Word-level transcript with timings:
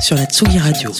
sur 0.00 0.16
la 0.16 0.24
Tsugi 0.24 0.58
Radio. 0.58 0.90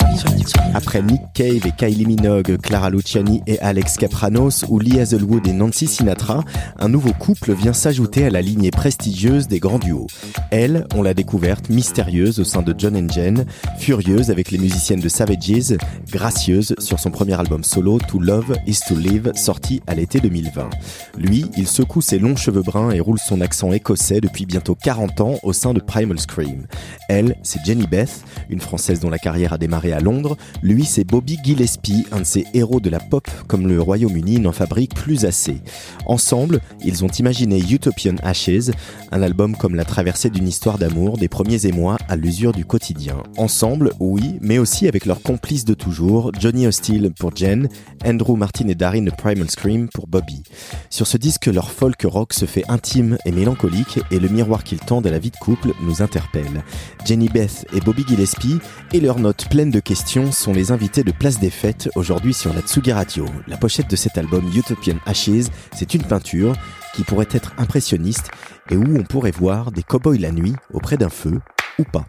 Après 0.75 1.03
Nick 1.03 1.23
Cave 1.35 1.67
et 1.67 1.73
Kylie 1.77 2.07
Minogue, 2.07 2.59
Clara 2.63 2.91
Luciani 2.91 3.43
et 3.47 3.59
Alex 3.61 3.97
Capranos 3.97 4.65
ou 4.69 4.79
Lee 4.79 5.01
Hazelwood 5.01 5.47
et 5.47 5.53
Nancy 5.53 5.87
Sinatra, 5.87 6.45
un 6.79 6.89
nouveau 6.89 7.13
couple 7.13 7.55
vient 7.55 7.73
s'ajouter 7.73 8.25
à 8.27 8.31
la 8.31 8.43
lignée 8.43 8.71
prestigieuse 8.71 9.49
des 9.49 9.61
grands 9.61 9.79
duos. 9.79 10.07
Elle, 10.51 10.87
on 10.95 11.03
l'a 11.03 11.15
découverte 11.15 11.71
mystérieuse 11.71 12.41
au 12.41 12.45
sein 12.45 12.63
de 12.63 12.75
John 12.77 12.97
and 12.97 13.13
Jen, 13.13 13.47
furieuse 13.79 14.31
avec 14.31 14.51
les 14.51 14.59
musiciennes 14.59 15.01
de 15.01 15.09
Savages, 15.09 15.77
gracieuse 16.11 16.75
sur 16.79 17.01
son 17.01 17.11
premier 17.11 17.39
album 17.39 17.65
solo 17.65 17.99
To 17.99 18.19
Love 18.19 18.57
Is 18.67 18.81
To 18.89 18.95
Live 18.95 19.33
sorti 19.35 19.83
à 19.87 19.95
l'été 19.95 20.21
2020. 20.21 20.71
Lui, 21.19 21.47
il 21.57 21.67
secoue 21.67 22.01
ses 22.01 22.19
longs 22.19 22.37
cheveux 22.37 22.63
bruns 22.63 22.91
et 22.91 23.01
roule 23.01 23.19
son 23.19 23.41
accent 23.41 23.73
écossais 23.73 24.21
depuis 24.21 24.47
bientôt 24.47 24.75
40 24.75 25.21
ans 25.21 25.35
au 25.43 25.53
sein 25.53 25.73
de 25.73 25.81
Primal 25.81 26.19
Scream. 26.19 26.67
Elle, 27.09 27.37
c'est 27.43 27.65
Jenny 27.65 27.87
Beth, 27.87 28.25
une 28.49 28.61
française 28.61 28.82
dont 28.91 29.11
la 29.11 29.19
carrière 29.19 29.53
a 29.53 29.59
démarré 29.59 29.93
à 29.93 30.01
Londres. 30.01 30.37
Lui, 30.63 30.85
c'est 30.85 31.05
Bobby 31.05 31.39
Gillespie, 31.43 32.05
un 32.11 32.21
de 32.21 32.25
ces 32.25 32.47
héros 32.53 32.81
de 32.81 32.91
la 32.91 32.99
pop 32.99 33.29
comme 33.47 33.69
le 33.69 33.81
Royaume-Uni 33.81 34.41
n'en 34.41 34.53
fabrique 34.53 34.95
plus 34.95 35.25
assez. 35.25 35.61
Ensemble, 36.07 36.61
ils 36.85 37.05
ont 37.05 37.09
imaginé 37.09 37.61
Utopian 37.61 38.17
Ashes, 38.23 38.71
un 39.13 39.23
album 39.23 39.57
comme 39.57 39.75
la 39.75 39.85
traversée 39.85 40.31
d'une 40.31 40.49
histoire 40.49 40.79
d'amour 40.79 41.17
des 41.17 41.29
premiers 41.29 41.67
émois 41.67 41.97
à 42.09 42.17
l'usure 42.17 42.53
du 42.53 42.65
quotidien. 42.65 43.23
Ensemble, 43.37 43.93
oui, 44.01 44.39
mais 44.41 44.59
aussi 44.59 44.89
avec 44.89 45.07
leurs 45.07 45.23
complices 45.23 45.65
de 45.65 45.75
toujours, 45.75 46.33
Johnny 46.39 46.67
Hostile 46.67 47.13
pour 47.17 47.35
Jen, 47.37 47.69
Andrew 48.05 48.37
Martin 48.37 48.69
et 48.69 48.75
Darin 48.75 49.07
Primal 49.17 49.51
Scream 49.51 49.89
pour 49.89 50.07
Bobby. 50.07 50.43
Sur 50.91 51.07
ce 51.07 51.17
disque, 51.17 51.47
leur 51.47 51.71
folk 51.71 52.03
rock 52.05 52.33
se 52.33 52.47
fait 52.47 52.65
intime 52.69 53.17
et 53.25 53.33
mélancolique 53.33 54.01
et 54.11 54.19
le 54.19 54.29
miroir 54.29 54.65
qu'ils 54.65 54.81
tendent 54.81 55.07
à 55.07 55.11
la 55.11 55.19
vie 55.19 55.31
de 55.31 55.37
couple 55.37 55.73
nous 55.83 56.03
interpelle. 56.03 56.65
Jenny 57.05 57.29
Beth 57.29 57.67
et 57.75 57.81
Bobby 57.81 58.05
Gillespie 58.07 58.59
et 58.93 59.01
leurs 59.01 59.19
notes 59.19 59.49
pleines 59.49 59.71
de 59.71 59.81
questions 59.81 60.33
sont 60.33 60.53
les 60.53 60.71
invités 60.71 61.03
de 61.03 61.13
Place 61.13 61.39
des 61.39 61.51
Fêtes 61.51 61.89
aujourd'hui 61.95 62.35
sur 62.35 62.53
la 62.53 62.61
Tsugi 62.61 62.93
Radio. 62.93 63.27
La 63.49 63.57
pochette 63.57 63.89
de 63.89 63.97
cet 63.97 64.19
album 64.19 64.51
Utopian 64.55 64.97
Ashes, 65.07 65.49
c'est 65.75 65.95
une 65.95 66.03
peinture 66.03 66.55
qui 66.95 67.03
pourrait 67.05 67.29
être 67.31 67.53
impressionniste 67.59 68.31
et 68.71 68.77
où 68.77 68.97
on 68.97 69.03
pourrait 69.03 69.31
voir 69.31 69.73
des 69.73 69.83
cow-boys 69.83 70.19
la 70.19 70.31
nuit 70.31 70.55
auprès 70.73 70.97
d'un 70.97 71.09
feu 71.09 71.41
ou 71.79 71.85
pas. 71.85 72.07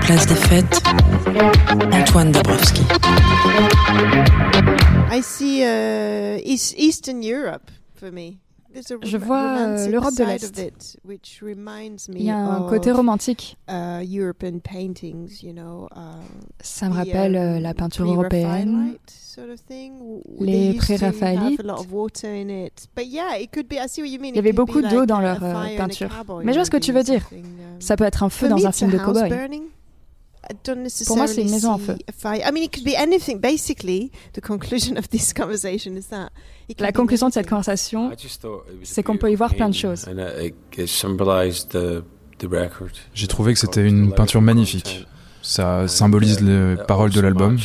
Place 0.00 0.26
des 0.26 0.34
fêtes, 0.34 0.82
Antoine 1.92 2.32
Dabrowski. 2.32 2.82
I 5.12 5.22
see 5.22 5.62
uh, 5.62 6.40
East, 6.44 6.74
Eastern 6.78 7.20
Europe 7.22 7.70
for 7.94 8.10
me. 8.10 8.38
There's 8.72 8.90
a 8.92 8.94
Je 9.02 9.16
vois, 9.16 9.58
euh, 9.58 9.88
l'Europe 9.88 10.14
de 10.14 10.24
l'Est. 10.24 10.98
Il 12.14 12.22
y 12.22 12.30
a 12.30 12.38
un 12.38 12.68
côté 12.68 12.92
romantique. 12.92 13.56
uh. 13.68 14.02
Uh, 14.02 14.16
Ça 16.60 16.88
me 16.88 16.94
rappelle 16.94 17.36
um, 17.36 17.42
euh, 17.42 17.60
la 17.60 17.74
peinture 17.74 18.06
européenne. 18.06 18.96
Les 20.40 20.74
pré-raphaélites. 20.74 21.60
have 21.60 21.66
a 21.66 21.72
lot 21.72 21.80
of 21.80 21.92
water 21.92 22.28
in 22.28 22.48
it. 22.48 22.88
But 22.94 23.06
yeah, 23.06 23.38
it 23.38 23.50
could 23.52 23.68
be, 23.68 23.74
I 23.74 23.88
see 23.88 24.02
what 24.02 24.08
you 24.08 24.20
mean. 24.20 24.30
Il 24.30 24.36
y 24.36 24.38
avait 24.38 24.52
beaucoup 24.52 24.80
be 24.80 24.88
d'eau 24.88 25.06
dans 25.06 25.20
leur, 25.20 25.42
euh, 25.42 25.76
peinture. 25.76 26.08
Mais 26.44 26.52
je 26.52 26.58
vois 26.58 26.64
ce 26.64 26.70
que 26.70 26.76
tu 26.76 26.92
veux 26.92 27.02
dire. 27.02 27.28
um, 27.32 27.42
Ça 27.80 27.96
peut 27.96 28.04
être 28.04 28.22
un 28.22 28.30
feu 28.30 28.48
dans 28.48 28.64
un 28.66 28.72
film 28.72 28.90
de 28.90 28.98
cow-boy. 28.98 29.30
Burning. 30.52 30.86
I 30.86 30.92
don't 30.92 31.06
Pour 31.06 31.16
moi, 31.16 31.26
c'est 31.26 31.40
une 31.40 31.46
necessarily 31.46 31.50
maison 31.50 31.70
en 31.72 31.78
see 31.78 31.84
feu. 31.84 31.96
a 32.08 32.12
fire. 32.12 32.48
I 32.48 32.52
mean, 32.52 32.64
it 32.64 32.72
could 32.72 32.84
be 32.84 32.96
anything. 32.96 33.38
Basically, 33.38 34.10
the 34.34 34.40
conclusion 34.40 34.96
of 34.96 35.08
this 35.08 35.32
conversation 35.36 35.96
is 35.96 36.08
that 36.10 36.30
it 36.68 36.78
can 36.78 36.84
La 36.84 36.92
conclusion 36.92 37.28
de 37.28 37.32
cette 37.32 37.48
conversation, 37.48 38.10
c'est 38.82 39.02
qu'on 39.02 39.16
peut 39.16 39.30
y 39.30 39.34
voir 39.34 39.54
plein 39.54 39.68
de 39.68 39.74
choses. 39.74 40.06
J'ai 43.14 43.26
trouvé 43.26 43.52
que 43.54 43.58
c'était 43.58 43.86
une 43.86 44.12
peinture 44.12 44.40
magnifique. 44.40 45.06
Ça 45.42 45.88
symbolise 45.88 46.40
les 46.42 46.76
paroles 46.86 47.10
de 47.10 47.20
l'album. 47.20 47.56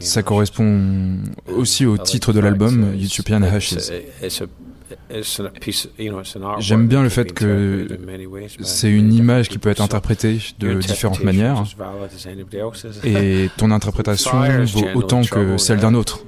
Et 0.00 0.04
ça 0.04 0.22
correspond 0.22 1.18
aussi 1.56 1.86
au 1.86 1.96
titre 1.96 2.32
de 2.32 2.40
l'album, 2.40 2.94
Utopian 3.00 3.42
Ashes. 3.42 3.92
J'aime 6.58 6.86
bien 6.86 7.02
le 7.02 7.08
fait 7.08 7.32
que 7.32 7.86
c'est 8.60 8.90
une 8.90 9.12
image 9.12 9.48
qui 9.48 9.58
peut 9.58 9.70
être 9.70 9.82
interprétée 9.82 10.38
de 10.58 10.74
différentes 10.74 11.22
manières. 11.22 11.64
Et 13.04 13.48
ton 13.56 13.70
interprétation 13.70 14.64
vaut 14.64 14.86
autant 14.94 15.22
que 15.22 15.56
celle 15.58 15.80
d'un 15.80 15.94
autre. 15.94 16.24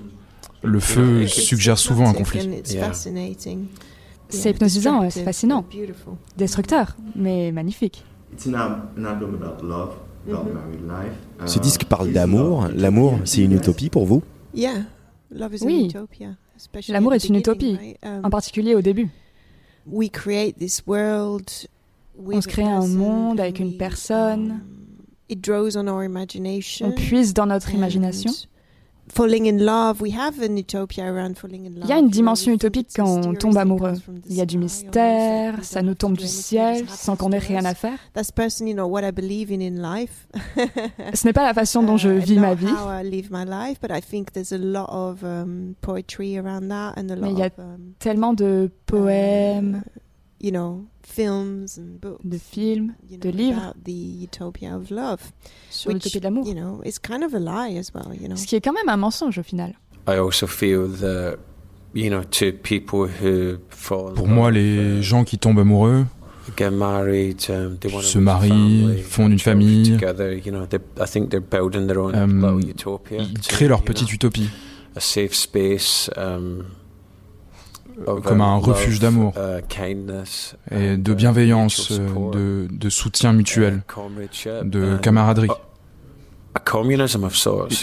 Le 0.65 0.79
feu 0.79 1.23
It's 1.23 1.33
suggère 1.33 1.79
souvent 1.79 2.09
un 2.09 2.13
conflit. 2.13 2.49
C'est 4.29 4.51
hypnotisant, 4.51 5.11
c'est 5.11 5.25
fascinant. 5.25 5.65
destructeur, 6.37 6.97
mais 7.17 7.53
magnifique. 7.53 8.05
Ce 11.47 11.59
disque 11.59 11.85
parle 11.85 12.13
d'amour. 12.13 12.69
L'amour, 12.75 13.19
c'est 13.25 13.43
une 13.43 13.53
utopie 13.53 13.91
pour 13.91 14.07
vous? 14.07 14.23
Yeah, 14.55 14.85
love 15.31 15.55
is 15.55 15.65
Oui. 15.65 15.93
L'amour 16.89 17.15
est 17.15 17.25
une 17.25 17.37
utopie? 17.37 17.79
Um, 18.05 18.21
en 18.25 18.31
particulier 18.31 18.75
au 18.75 18.83
début. 18.83 19.09
On 22.37 22.41
se 22.41 22.49
crée 22.49 22.63
un 22.63 22.87
monde 22.87 23.41
avec 23.41 23.59
une 23.59 23.77
personne. 23.77 24.63
um, 26.83 26.89
on 26.89 26.93
puise 26.93 27.35
dans 27.35 27.47
notre 27.47 27.75
imagination. 27.75 28.31
Falling 29.15 29.45
in 29.45 29.59
love, 29.59 30.01
we 30.01 30.11
have 30.11 30.41
an 30.41 30.57
utopia 30.57 31.05
around 31.05 31.37
falling 31.37 31.67
in 31.67 31.75
love. 31.75 31.85
Il 31.85 31.91
y 31.91 31.93
a 31.93 31.99
une 31.99 32.09
dimension 32.09 32.51
utopique 32.51 32.89
quand 32.97 33.27
on 33.27 33.35
tombe 33.35 33.59
amoureux. 33.59 33.93
Il 34.31 34.35
y 34.35 34.41
a 34.41 34.47
du 34.47 34.57
mystère, 34.57 35.63
ça 35.63 35.83
nous 35.83 35.95
tombe 35.95 36.17
du 36.17 36.27
ciel 36.27 36.87
sans 36.89 37.15
qu'on 37.17 37.31
ait 37.33 37.39
rien 37.39 37.63
à 37.67 37.75
faire. 37.75 37.99
That's 38.15 38.31
personally, 38.31 38.71
you 38.73 38.77
know, 38.77 38.87
what 38.87 39.03
I 39.07 39.11
believe 39.11 39.51
in 39.51 39.61
in 39.61 39.83
life. 39.83 40.27
Ce 41.15 41.27
n'est 41.27 41.35
pas 41.35 41.45
la 41.45 41.53
façon 41.53 41.83
dont 41.83 41.99
je 41.99 42.09
Uh, 42.09 42.19
vis 42.21 42.39
ma 42.39 42.55
vie, 42.55 42.67
How 42.67 42.89
I 42.89 43.05
live 43.05 43.31
my 43.31 43.45
life, 43.45 43.79
but 43.83 43.91
I 43.91 44.01
think 44.01 44.33
there's 44.33 44.53
a 44.53 44.59
lot 44.59 44.89
of 44.91 45.23
poetry 45.83 46.39
around 46.39 46.69
that 46.69 46.95
and 46.97 47.11
a 47.11 47.17
lot 47.17 47.27
Mais 47.27 47.33
il 47.33 47.39
y 47.39 47.43
a 47.43 47.51
um, 47.59 47.93
tellement 47.99 48.33
de 48.33 48.71
poèmes, 48.87 49.83
you 50.43 50.51
know, 50.51 50.85
films 51.03 51.79
and 51.79 51.99
books. 52.01 52.21
de 52.25 52.39
films 52.39 52.93
you 53.09 53.17
de 53.19 53.31
know, 53.31 53.37
livres. 53.37 53.63
about 53.63 53.85
the 53.85 53.93
utopia 53.93 54.75
of 54.75 54.91
love, 54.91 55.21
sur 55.71 55.89
which, 55.93 56.05
l'utopie 56.05 56.19
de 56.19 56.25
l'amour. 56.25 56.47
you 56.47 56.55
know, 56.55 56.81
is 56.85 56.99
kind 56.99 57.23
of 57.23 57.33
a 57.35 57.39
lie 57.39 57.79
as 57.79 57.93
well. 57.95 58.13
You 58.15 58.27
know, 58.29 58.37
Ce 58.37 58.47
qui 58.47 58.57
est 58.57 58.61
quand 58.61 58.73
même 58.75 58.89
un 58.89 58.97
mensonge 58.97 59.39
au 59.39 59.43
final. 59.43 59.75
Pour 64.15 64.29
moi, 64.29 64.51
les 64.51 65.03
gens 65.03 65.25
qui 65.25 65.39
tombent 65.39 65.61
amoureux 65.61 66.07
se 66.57 68.19
marient, 68.19 69.03
fondent 69.03 69.33
une 69.33 69.39
famille, 69.39 69.97
euh, 70.03 70.41
ils 73.11 73.41
créent 73.49 73.69
leur 73.69 73.83
petite 73.83 74.13
utopie, 74.13 74.49
comme 78.23 78.41
un 78.41 78.57
refuge 78.57 78.99
d'amour 79.01 79.33
et 80.71 80.97
de 80.97 81.15
bienveillance, 81.15 81.91
euh, 82.01 82.09
de, 82.33 82.69
de 82.71 82.89
soutien 82.91 83.33
mutuel, 83.33 83.83
de 84.65 84.97
camaraderie. 84.99 85.49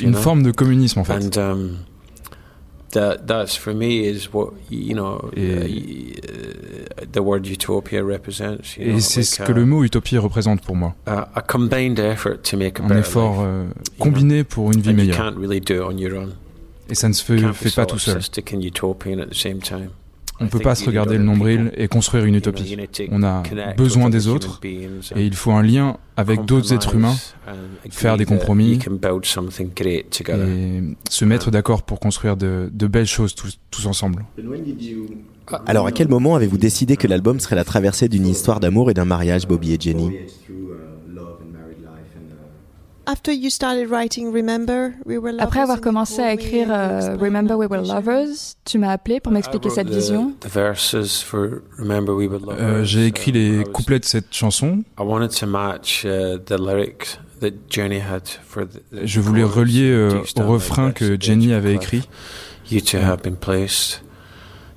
Une 0.02 0.14
forme 0.22 0.44
de 0.44 0.52
communisme 0.52 1.00
en 1.00 1.04
fait. 1.04 1.14
Um, 1.38 1.78
Et- 5.36 5.42
uh, 5.42 7.06
Et 8.82 9.00
c'est 9.00 9.22
ce 9.24 9.36
que 9.46 9.52
le 9.52 9.66
mot 9.66 9.84
utopie 9.84 10.18
représente 10.18 10.62
pour 10.62 10.76
moi. 10.76 10.96
Un 12.82 12.88
effort 13.00 13.38
euh, 13.42 13.66
combiné 14.00 14.44
pour 14.44 14.72
une 14.72 14.80
vie 14.82 14.90
meilleure. 14.96 15.18
Et 16.89 16.95
ça 16.95 17.07
ne 17.07 17.13
se 17.13 17.24
fait, 17.24 17.75
pas 17.75 17.86
tout 17.86 18.00
seul. 18.00 18.13
solipsistic 18.13 18.53
and 18.53 18.62
utopian 18.62 19.19
at 19.19 19.27
the 19.27 19.33
same 19.33 19.59
time. 19.59 19.89
On 20.41 20.45
ne 20.45 20.50
peut 20.50 20.59
pas 20.59 20.75
se 20.75 20.86
regarder 20.86 21.18
le 21.18 21.24
nombril 21.24 21.71
et 21.75 21.89
construire 21.89 22.24
une 22.24 22.36
utopie. 22.36 22.77
On 23.12 23.24
a 23.24 23.44
besoin 23.77 24.09
des 24.09 24.27
autres 24.27 24.62
et 24.63 25.25
il 25.25 25.36
faut 25.36 25.51
un 25.51 25.62
lien 25.62 25.97
avec 26.15 26.45
d'autres 26.45 26.74
êtres 26.74 26.95
humains, 26.95 27.15
faire 27.89 28.15
des 28.15 28.25
compromis 28.25 28.80
et 28.80 30.31
se 31.09 31.25
mettre 31.25 31.51
d'accord 31.51 31.83
pour 31.83 32.00
construire 32.00 32.38
de, 32.38 32.69
de 32.71 32.88
belles 32.88 33.06
choses 33.06 33.36
tous, 33.36 33.59
tous 33.69 33.86
ensemble. 33.86 34.25
Alors 35.65 35.88
à 35.88 35.91
quel 35.91 36.07
moment 36.07 36.36
avez-vous 36.36 36.57
décidé 36.57 36.95
que 36.95 37.07
l'album 37.07 37.39
serait 37.39 37.56
la 37.56 37.65
traversée 37.65 38.07
d'une 38.07 38.27
histoire 38.27 38.59
d'amour 38.59 38.91
et 38.91 38.94
d'un 38.94 39.06
mariage, 39.06 39.47
Bobby 39.47 39.74
et 39.74 39.77
Jenny? 39.80 40.12
Après 45.40 45.60
avoir 45.60 45.82
commencé 45.82 46.22
à 46.22 46.32
écrire 46.34 46.68
uh, 46.70 47.18
Remember 47.20 47.56
We 47.56 47.68
Were 47.68 47.82
Lovers, 47.82 48.56
tu 48.66 48.78
m'as 48.78 48.92
appelé 48.92 49.20
pour 49.20 49.32
m'expliquer 49.32 49.72
cette 49.72 49.90
vision. 49.90 50.34
Euh, 52.60 52.84
J'ai 52.84 53.06
écrit 53.08 53.32
les 53.32 53.64
couplets 53.64 53.98
de 54.00 54.06
cette 54.06 54.32
chanson. 54.32 54.84
Je 59.04 59.20
voulais 59.20 59.44
relier 59.44 59.90
euh, 59.90 60.22
au 60.38 60.44
refrain 60.44 60.92
que 60.92 61.18
Jenny 61.20 61.54
avait 61.54 61.74
écrit. 61.74 62.08
You 62.70 62.82
two 62.82 63.00
have 63.00 63.24
been 63.24 63.36
placed. 63.36 64.04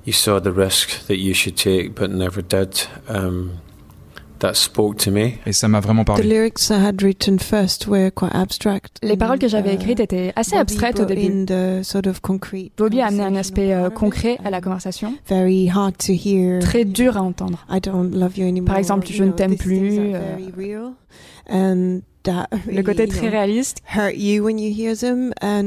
You 0.07 0.13
saw 0.13 0.39
the 0.39 0.51
risk 0.53 1.05
that 1.07 1.17
you 1.17 1.35
should 1.35 1.55
take, 1.55 1.93
but 1.93 2.09
never 2.09 2.41
did. 2.41 2.87
Um, 3.07 3.51
et 5.45 5.53
ça 5.53 5.67
m'a 5.67 5.79
vraiment 5.79 6.03
parlé. 6.03 6.23
Les 9.01 9.17
paroles 9.17 9.39
que 9.39 9.47
j'avais 9.47 9.73
écrites 9.73 9.99
étaient 9.99 10.33
assez 10.35 10.55
abstraites 10.55 10.99
au 10.99 11.05
début. 11.05 11.45
Bobby 12.77 13.01
a 13.01 13.07
amené 13.07 13.23
un 13.23 13.35
aspect 13.35 13.73
euh, 13.73 13.89
concret 13.89 14.37
à 14.43 14.49
la 14.49 14.61
conversation, 14.61 15.13
très 16.59 16.85
dur 16.85 17.17
à 17.17 17.21
entendre. 17.21 17.65
Par 18.65 18.77
exemple, 18.77 19.07
je 19.09 19.23
ne 19.23 19.31
t'aime 19.31 19.55
plus. 19.55 19.97
Euh, 21.49 21.99
le 22.67 22.81
côté 22.81 23.07
très 23.07 23.29
réaliste 23.29 23.77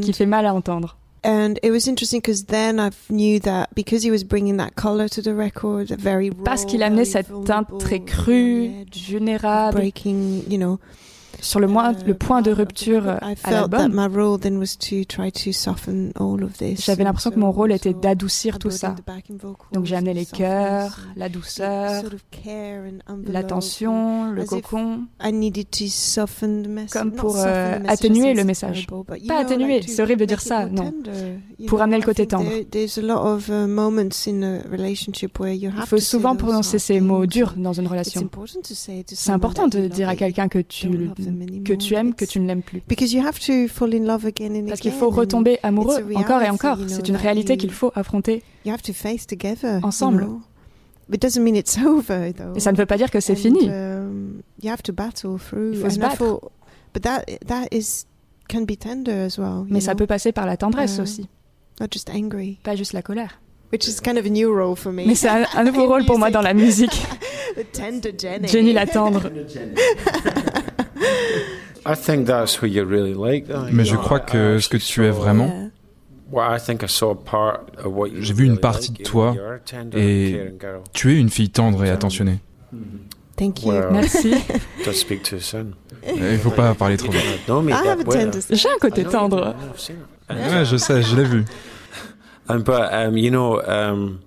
qui 0.00 0.12
fait 0.12 0.26
mal 0.26 0.46
à 0.46 0.54
entendre. 0.54 0.98
And 1.26 1.58
it 1.60 1.72
was 1.72 1.88
interesting 1.88 2.20
because 2.20 2.44
then 2.44 2.78
I 2.78 2.92
knew 3.08 3.40
that 3.40 3.74
because 3.74 4.04
he 4.04 4.12
was 4.12 4.22
bringing 4.22 4.58
that 4.58 4.76
color 4.76 5.08
to 5.08 5.20
the 5.20 5.34
record, 5.34 5.88
very 5.88 6.30
raw, 6.30 6.44
Parce 6.44 6.64
qu'il 6.64 6.84
amenait 6.84 7.04
cette 7.04 7.26
teinte 7.44 7.68
très 7.80 7.98
crue, 7.98 8.86
vulnérable, 8.92 9.74
breaking, 9.74 10.48
you 10.48 10.56
know, 10.56 10.78
sur 11.40 11.60
le, 11.60 11.66
moins, 11.66 11.92
le 12.06 12.14
point 12.14 12.42
de 12.42 12.50
rupture 12.50 13.08
à 13.08 13.34
l'album. 13.50 14.08
J'avais 16.78 17.04
l'impression 17.04 17.30
que 17.30 17.38
mon 17.38 17.52
rôle 17.52 17.72
était 17.72 17.94
d'adoucir 17.94 18.58
tout 18.58 18.70
ça. 18.70 18.94
Donc 19.72 19.84
j'ai 19.84 19.96
amené 19.96 20.14
les 20.14 20.26
chœurs, 20.26 20.98
la 21.16 21.28
douceur, 21.28 22.02
l'attention, 23.26 24.30
le 24.32 24.44
cocon, 24.44 25.04
comme 26.92 27.12
pour 27.12 27.36
euh, 27.38 27.78
atténuer 27.86 28.34
le 28.34 28.44
message. 28.44 28.86
Pas 29.28 29.38
atténuer, 29.38 29.82
c'est 29.82 30.02
horrible 30.02 30.20
de 30.20 30.26
dire 30.26 30.40
ça, 30.40 30.66
non. 30.66 30.92
Pour 31.66 31.80
amener 31.82 31.98
le 31.98 32.04
côté 32.04 32.26
tendre. 32.26 32.50
Il 35.62 35.86
faut 35.86 35.98
souvent 35.98 36.36
prononcer 36.36 36.78
ces 36.78 37.00
mots 37.00 37.26
durs 37.26 37.54
dans 37.56 37.72
une 37.72 37.86
relation. 37.86 38.28
C'est 38.62 39.30
important 39.30 39.68
de 39.68 39.86
dire 39.88 40.08
à 40.08 40.16
quelqu'un 40.16 40.48
que 40.48 40.58
tu 40.58 41.10
que 41.64 41.72
tu 41.72 41.94
aimes, 41.94 42.14
que 42.14 42.24
tu 42.24 42.40
ne 42.40 42.46
l'aimes 42.46 42.62
plus. 42.62 42.80
Parce 42.80 44.80
qu'il 44.80 44.92
faut 44.92 45.10
retomber 45.10 45.58
amoureux 45.62 46.04
encore 46.14 46.42
et 46.42 46.50
encore. 46.50 46.78
C'est 46.88 47.08
une 47.08 47.16
réalité 47.16 47.56
qu'il 47.56 47.72
faut 47.72 47.92
affronter 47.94 48.42
ensemble. 49.82 50.28
Et 52.56 52.60
ça 52.60 52.72
ne 52.72 52.76
veut 52.76 52.86
pas 52.86 52.96
dire 52.96 53.10
que 53.10 53.20
c'est 53.20 53.36
fini. 53.36 53.70
Um, 53.70 54.42
il 55.72 55.78
faut 55.78 55.90
se 55.90 55.98
battre. 55.98 56.40
Mais 59.68 59.80
ça 59.80 59.94
peut 59.94 60.06
passer 60.06 60.32
par 60.32 60.46
la 60.46 60.56
tendresse 60.56 60.98
aussi. 60.98 61.28
Pas 62.62 62.74
juste 62.74 62.92
la 62.92 63.02
colère. 63.02 63.40
Mais 65.06 65.14
c'est 65.14 65.28
un, 65.28 65.64
nouveau 65.64 65.86
rôle 65.86 66.04
pour 66.04 66.18
moi 66.18 66.30
dans 66.30 66.40
la 66.40 66.54
musique. 66.54 67.06
Jenny 68.46 68.72
la 68.72 68.86
tendre. 68.86 69.28
Mais 73.72 73.84
je 73.84 73.96
crois 73.96 74.20
que 74.20 74.58
ce 74.58 74.68
que 74.68 74.76
tu 74.76 75.04
es 75.04 75.10
vraiment, 75.10 75.70
j'ai 78.20 78.34
vu 78.34 78.44
une 78.44 78.58
partie 78.58 78.92
de 78.92 79.02
toi 79.02 79.34
et 79.94 80.40
tu 80.92 81.12
es 81.14 81.18
une 81.18 81.30
fille 81.30 81.50
tendre 81.50 81.84
et 81.84 81.90
attentionnée. 81.90 82.40
Thank 83.36 83.64
you. 83.64 83.72
Merci. 83.90 84.34
Il 86.16 86.22
ne 86.22 86.38
faut 86.38 86.50
pas 86.50 86.74
parler 86.74 86.96
trop 86.96 87.12
vite. 87.12 87.22
J'ai 88.50 88.68
un 88.68 88.78
côté 88.80 89.04
tendre. 89.04 89.54
Ouais, 90.30 90.64
je 90.64 90.76
sais, 90.76 91.02
je 91.02 91.16
l'ai 91.16 91.24
vu. 91.24 91.44
Um, 92.48 92.62
but 92.62 92.92
um, 92.92 93.16
you 93.16 93.30
know, 93.30 93.60
um, 93.66 94.20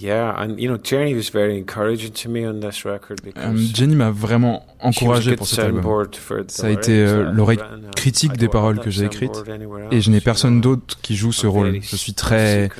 Yeah, 0.00 0.32
and 0.38 0.60
you 0.60 0.68
know, 0.68 0.78
Jenny 0.80 1.12
was 1.14 1.28
very 1.28 1.58
encouraging 1.58 2.12
to 2.12 2.28
me 2.28 2.46
on 2.46 2.60
this 2.60 2.84
record 2.84 3.20
because 3.20 3.44
um, 3.44 3.56
Jenny 3.56 3.96
m'a 3.96 4.12
vraiment 4.12 4.64
encouragé 4.78 5.34
pour 5.34 5.48
cet 5.48 5.58
album. 5.58 5.82
Ça 6.46 6.68
a 6.68 6.70
été 6.70 7.04
euh, 7.04 7.32
l'oreille 7.32 7.58
critique 7.96 8.36
des 8.36 8.46
paroles 8.46 8.78
que 8.78 8.90
j'ai 8.90 9.06
écrites 9.06 9.42
et 9.90 10.00
je 10.00 10.10
n'ai 10.10 10.20
personne 10.20 10.60
d'autre 10.60 11.00
qui 11.02 11.16
joue 11.16 11.32
ce 11.32 11.48
rôle. 11.48 11.80
Je 11.82 11.96
suis 11.96 12.14
très 12.14 12.70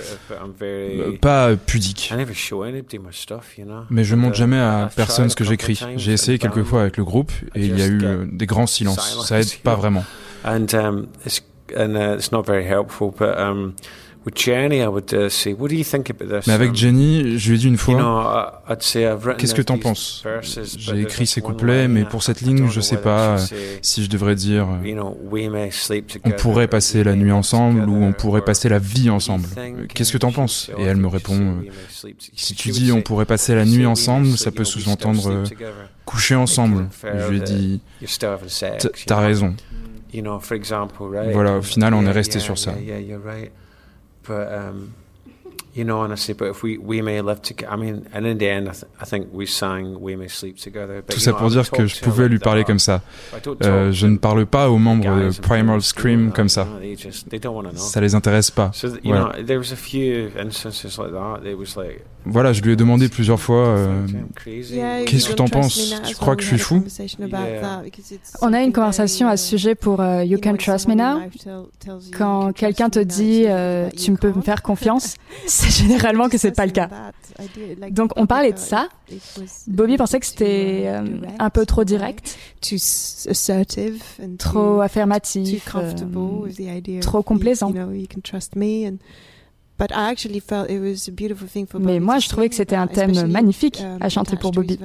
euh, 0.62 1.16
pas 1.20 1.56
pudique. 1.56 2.14
Mais 3.90 4.04
je 4.04 4.14
montre 4.14 4.36
jamais 4.36 4.58
à 4.58 4.88
personne 4.94 5.28
ce 5.28 5.34
que 5.34 5.44
j'écris. 5.44 5.80
J'ai 5.96 6.12
essayé 6.12 6.38
quelques 6.38 6.62
fois 6.62 6.82
avec 6.82 6.98
le 6.98 7.04
groupe 7.04 7.32
et 7.56 7.66
il 7.66 7.76
y 7.76 7.82
a 7.82 7.86
eu 7.86 8.00
euh, 8.04 8.26
des 8.30 8.46
grands 8.46 8.68
silences. 8.68 9.26
Ça 9.26 9.40
aide 9.40 9.58
pas 9.64 9.74
vraiment. 9.74 10.04
And 10.44 10.66
um, 10.72 11.08
it's 11.26 11.42
and 11.76 11.96
uh, 11.96 12.16
it's 12.16 12.30
not 12.30 12.42
very 12.42 12.64
helpful, 12.64 13.10
but 13.10 13.36
um, 13.38 13.74
mais 16.46 16.52
avec 16.52 16.74
Jenny, 16.74 17.38
je 17.38 17.48
lui 17.50 17.56
ai 17.56 17.58
dit 17.58 17.66
une 17.68 17.76
fois, 17.76 17.94
qu'est-ce 19.38 19.54
que 19.54 19.62
t'en 19.62 19.78
penses? 19.78 20.24
J'ai 20.78 21.00
écrit 21.02 21.26
ces 21.26 21.40
couplets, 21.40 21.88
mais 21.88 22.04
pour 22.04 22.22
cette 22.22 22.40
ligne, 22.40 22.68
je 22.68 22.80
sais 22.80 22.96
pas 22.98 23.36
si 23.82 24.04
je 24.04 24.10
devrais 24.10 24.34
dire, 24.34 24.66
on 26.24 26.30
pourrait 26.32 26.68
passer 26.68 27.04
la 27.04 27.14
nuit 27.14 27.32
ensemble 27.32 27.88
ou 27.88 28.02
on 28.04 28.12
pourrait 28.12 28.44
passer 28.44 28.68
la 28.68 28.78
vie 28.78 29.10
ensemble. 29.10 29.48
Qu'est-ce 29.94 30.12
que 30.12 30.18
t'en 30.18 30.32
penses? 30.32 30.70
Et 30.78 30.82
elle 30.84 30.96
me 30.96 31.08
répond, 31.08 31.56
si 32.34 32.54
tu 32.54 32.70
dis 32.70 32.92
on 32.92 33.02
pourrait 33.02 33.26
passer 33.26 33.54
la 33.54 33.64
nuit 33.64 33.86
ensemble, 33.86 34.26
ça 34.36 34.50
peut 34.50 34.64
sous-entendre 34.64 35.30
euh, 35.30 35.44
coucher 36.04 36.34
ensemble. 36.34 36.88
Je 37.02 37.28
lui 37.30 37.38
ai 37.38 37.40
dit, 37.40 37.80
t'as 39.06 39.20
raison. 39.20 39.54
Voilà, 41.32 41.58
au 41.58 41.62
final, 41.62 41.94
on 41.94 42.04
est 42.06 42.10
resté 42.10 42.38
sur 42.38 42.58
ça. 42.58 42.74
But 44.28 44.52
um, 44.52 44.94
you 45.78 45.84
know, 45.84 46.00
honestly, 46.00 46.34
but 46.34 46.48
if 46.50 46.62
we 46.62 46.76
we 46.76 47.00
may 47.02 47.20
live 47.20 47.40
together, 47.40 47.72
I 47.72 47.76
mean, 47.76 48.04
and 48.12 48.26
in 48.26 48.38
the 48.38 48.48
end, 48.48 48.68
I, 48.68 48.72
th 48.72 48.84
I 49.00 49.04
think 49.04 49.28
we 49.32 49.46
sang 49.46 49.96
"We 50.00 50.16
May 50.16 50.28
Sleep 50.28 50.56
Together." 50.56 51.02
Tout 51.08 51.20
ça 51.20 51.32
pour 51.32 51.50
dire 51.50 51.70
que 51.70 51.86
je 51.86 52.00
pouvais 52.00 52.28
lui 52.28 52.40
parler 52.40 52.64
comme 52.64 52.80
ça. 52.80 53.00
Euh, 53.62 53.92
je 53.92 54.06
ne 54.06 54.16
parle 54.16 54.44
pas 54.46 54.68
aux 54.70 54.78
membres 54.78 55.04
de 55.04 55.40
Primal 55.40 55.80
Scream 55.80 56.32
comme 56.32 56.48
ça. 56.48 56.66
Ça 57.76 58.00
les 58.00 58.14
intéresse 58.14 58.50
pas. 58.50 58.72
Voilà. 59.04 59.32
Voilà, 62.30 62.52
je 62.52 62.60
lui 62.62 62.72
ai 62.72 62.76
demandé 62.76 63.08
plusieurs 63.08 63.40
fois 63.40 63.68
euh, 63.68 64.06
Qu'est-ce 65.06 65.30
que 65.30 65.34
t'en 65.34 65.48
penses? 65.48 65.94
Tu 66.06 66.14
crois 66.14 66.36
que 66.36 66.42
je 66.42 66.48
suis 66.48 66.58
fou? 66.58 66.84
On 68.42 68.52
a 68.52 68.60
une 68.62 68.72
conversation 68.72 69.28
à 69.28 69.36
ce 69.36 69.48
sujet 69.48 69.74
pour 69.74 70.02
uh, 70.02 70.26
You 70.26 70.38
Can 70.42 70.56
Trust 70.56 70.88
Me 70.88 70.94
Now. 70.94 71.20
Quand 72.16 72.52
quelqu'un 72.52 72.90
te 72.90 72.98
dit 72.98 73.44
uh, 73.44 73.90
Tu 73.96 74.12
peux 74.12 74.32
me 74.32 74.42
faire 74.42 74.62
confiance, 74.62 75.16
généralement 75.78 76.28
que 76.28 76.38
c'est 76.38 76.52
pas 76.52 76.66
le 76.66 76.72
cas. 76.72 76.88
Donc 77.90 78.12
on 78.16 78.26
parlait 78.26 78.52
de 78.52 78.58
ça. 78.58 78.88
Bobby 79.66 79.96
pensait 79.96 80.20
que 80.20 80.26
c'était 80.26 80.84
euh, 80.86 81.04
un 81.38 81.50
peu 81.50 81.66
trop 81.66 81.84
direct, 81.84 82.36
trop 84.38 84.80
affirmatif, 84.80 85.74
euh, 85.76 87.00
trop 87.00 87.22
complaisant. 87.22 87.72
Mais 91.78 92.00
moi, 92.00 92.18
je 92.18 92.28
trouvais 92.28 92.48
que 92.48 92.54
c'était 92.56 92.74
un 92.74 92.88
thème 92.88 93.30
magnifique 93.30 93.80
um, 93.80 93.98
à 94.00 94.08
chanter 94.08 94.36
pour 94.36 94.50
Bobby, 94.50 94.78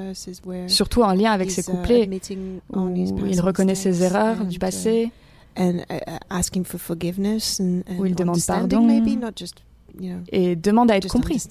surtout 0.68 1.02
en 1.02 1.13
lien 1.13 1.32
avec 1.32 1.50
ses 1.50 1.62
uh, 1.62 1.66
couplets, 1.66 2.08
où 2.70 3.25
il 3.25 3.42
reconnaît 3.42 3.75
ses 3.75 4.04
erreurs 4.04 4.46
du 4.46 4.60
passé, 4.60 5.12
uh, 5.58 5.62
uh, 5.62 5.80
où 8.00 8.06
il 8.06 8.16
demande 8.16 8.40
pardon 8.46 8.88
et 10.32 10.56
demande 10.56 10.92
à 10.92 10.98
être 10.98 11.08
compris. 11.08 11.42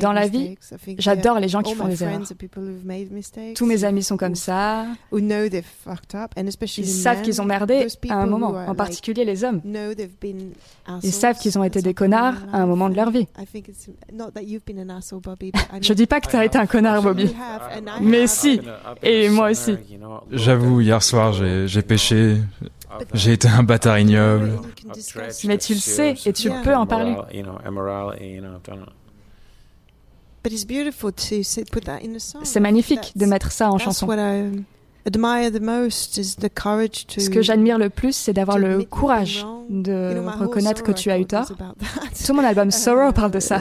Dans 0.00 0.12
la 0.12 0.26
vie, 0.28 0.56
j'adore 0.98 1.40
les 1.40 1.48
gens 1.48 1.62
qui 1.62 1.74
font 1.74 1.88
des 1.88 2.02
erreurs. 2.02 2.20
Tous 3.54 3.66
mes 3.66 3.84
amis 3.84 4.02
sont 4.02 4.16
comme 4.16 4.34
ça. 4.34 4.86
Ils 6.86 6.92
savent 6.92 7.22
qu'ils 7.22 7.40
ont 7.40 7.44
merdé 7.44 7.86
à 8.10 8.16
un 8.16 8.26
moment, 8.26 8.52
en 8.66 8.74
particulier 8.74 9.24
les 9.24 9.44
hommes. 9.44 9.60
Ils 11.02 11.12
savent 11.12 11.38
qu'ils 11.38 11.58
ont 11.58 11.64
été 11.64 11.80
des 11.82 11.94
connards 11.94 12.34
à 12.52 12.58
un 12.58 12.66
moment 12.66 12.88
de 12.90 12.96
leur 12.96 13.10
vie. 13.10 13.26
Je 15.82 15.92
dis 15.92 16.06
pas 16.06 16.20
que 16.20 16.30
tu 16.30 16.36
as 16.36 16.44
été 16.44 16.58
un 16.58 16.66
connard, 16.66 17.02
Bobby. 17.02 17.34
Mais 18.02 18.26
si, 18.26 18.60
et 19.02 19.28
moi 19.30 19.50
aussi. 19.50 19.76
J'avoue, 20.30 20.80
hier 20.80 21.02
soir, 21.02 21.32
j'ai 21.32 21.82
péché. 21.82 22.36
J'ai 23.14 23.32
été 23.32 23.48
un 23.48 23.62
bâtard 23.62 23.98
ignoble. 23.98 24.52
Mais 25.44 25.58
tu 25.58 25.74
le 25.74 25.78
sais 25.80 26.14
et 26.24 26.32
tu 26.32 26.50
peux 26.62 26.74
en 26.74 26.86
parler. 26.86 27.16
C'est 32.44 32.60
magnifique 32.60 33.12
de 33.16 33.26
mettre 33.26 33.50
ça 33.52 33.70
en 33.70 33.78
chanson. 33.78 34.06
Ce 37.20 37.30
que 37.30 37.42
j'admire 37.42 37.78
le 37.78 37.90
plus, 37.90 38.14
c'est 38.16 38.32
d'avoir 38.32 38.58
le 38.58 38.82
courage 38.84 39.46
de 39.68 40.18
reconnaître 40.38 40.82
que 40.82 40.92
tu 40.92 41.10
as 41.10 41.18
eu 41.18 41.26
tort. 41.26 41.52
Tout 42.26 42.34
mon 42.34 42.44
album 42.44 42.70
Sorrow 42.70 43.12
parle 43.12 43.30
de 43.30 43.40
ça. 43.40 43.60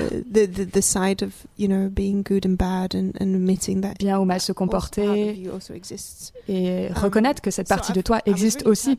Bien 4.00 4.20
ou 4.20 4.26
mal 4.26 4.42
se 4.42 4.52
comporter 4.52 5.44
et 6.48 6.88
reconnaître 6.94 7.42
que 7.42 7.52
cette 7.52 7.70
partie 7.70 7.94
de 7.94 8.02
toi 8.02 8.20
existe 8.26 8.66
aussi. 8.66 8.98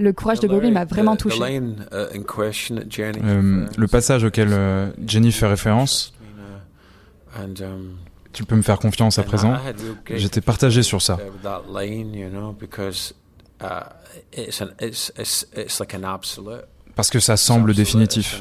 Le 0.00 0.12
courage 0.12 0.38
de 0.38 0.46
Bobby 0.46 0.70
m'a 0.70 0.84
vraiment 0.84 1.16
touché. 1.16 1.40
Uh, 1.40 1.72
euh, 1.90 3.66
le 3.76 3.86
passage 3.88 4.22
auquel 4.22 4.52
euh, 4.52 4.90
Jenny 5.04 5.32
fait 5.32 5.48
référence, 5.48 6.14
um, 7.36 7.96
tu 8.38 8.44
peux 8.44 8.54
me 8.54 8.62
faire 8.62 8.78
confiance 8.78 9.18
à 9.18 9.24
présent. 9.24 9.56
J'étais 10.14 10.40
partagé 10.40 10.84
sur 10.84 11.02
ça. 11.02 11.18
Parce 16.94 17.10
que 17.10 17.18
ça 17.18 17.36
semble 17.36 17.74
définitif. 17.74 18.40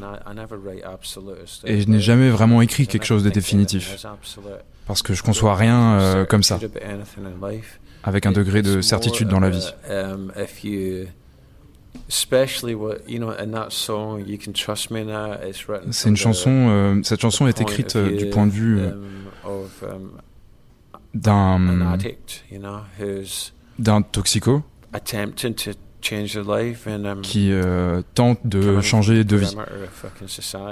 Et 1.64 1.82
je 1.82 1.88
n'ai 1.88 2.00
jamais 2.00 2.30
vraiment 2.30 2.62
écrit 2.62 2.86
quelque 2.86 3.06
chose 3.08 3.24
de 3.24 3.32
définitif. 3.32 4.06
Parce 4.86 5.02
que 5.02 5.16
je 5.16 5.24
conçois 5.24 5.56
rien 5.56 6.00
euh, 6.00 6.26
comme 6.26 6.44
ça. 6.44 6.60
Avec 8.04 8.28
un 8.28 8.32
degré 8.32 8.62
de 8.62 8.82
certitude 8.82 9.30
dans 9.30 9.40
la 9.40 9.50
vie. 9.50 9.68
C'est 15.92 16.10
une 16.10 16.18
chanson, 16.18 16.52
euh, 16.70 17.00
cette 17.04 17.22
chanson 17.22 17.48
est 17.48 17.62
écrite 17.62 17.96
euh, 17.96 18.16
du 18.16 18.30
point 18.30 18.46
de 18.46 18.52
vue 18.52 18.80
um, 18.80 19.04
um, 19.46 20.12
d'un 21.14 21.98
d'un 23.80 24.02
toxico 24.02 24.64
qui 27.22 27.52
euh, 27.52 28.02
tente 28.14 28.40
de 28.46 28.82
changer 28.82 29.24
de 29.24 29.38
vie. 29.38 29.56
um, 29.56 30.64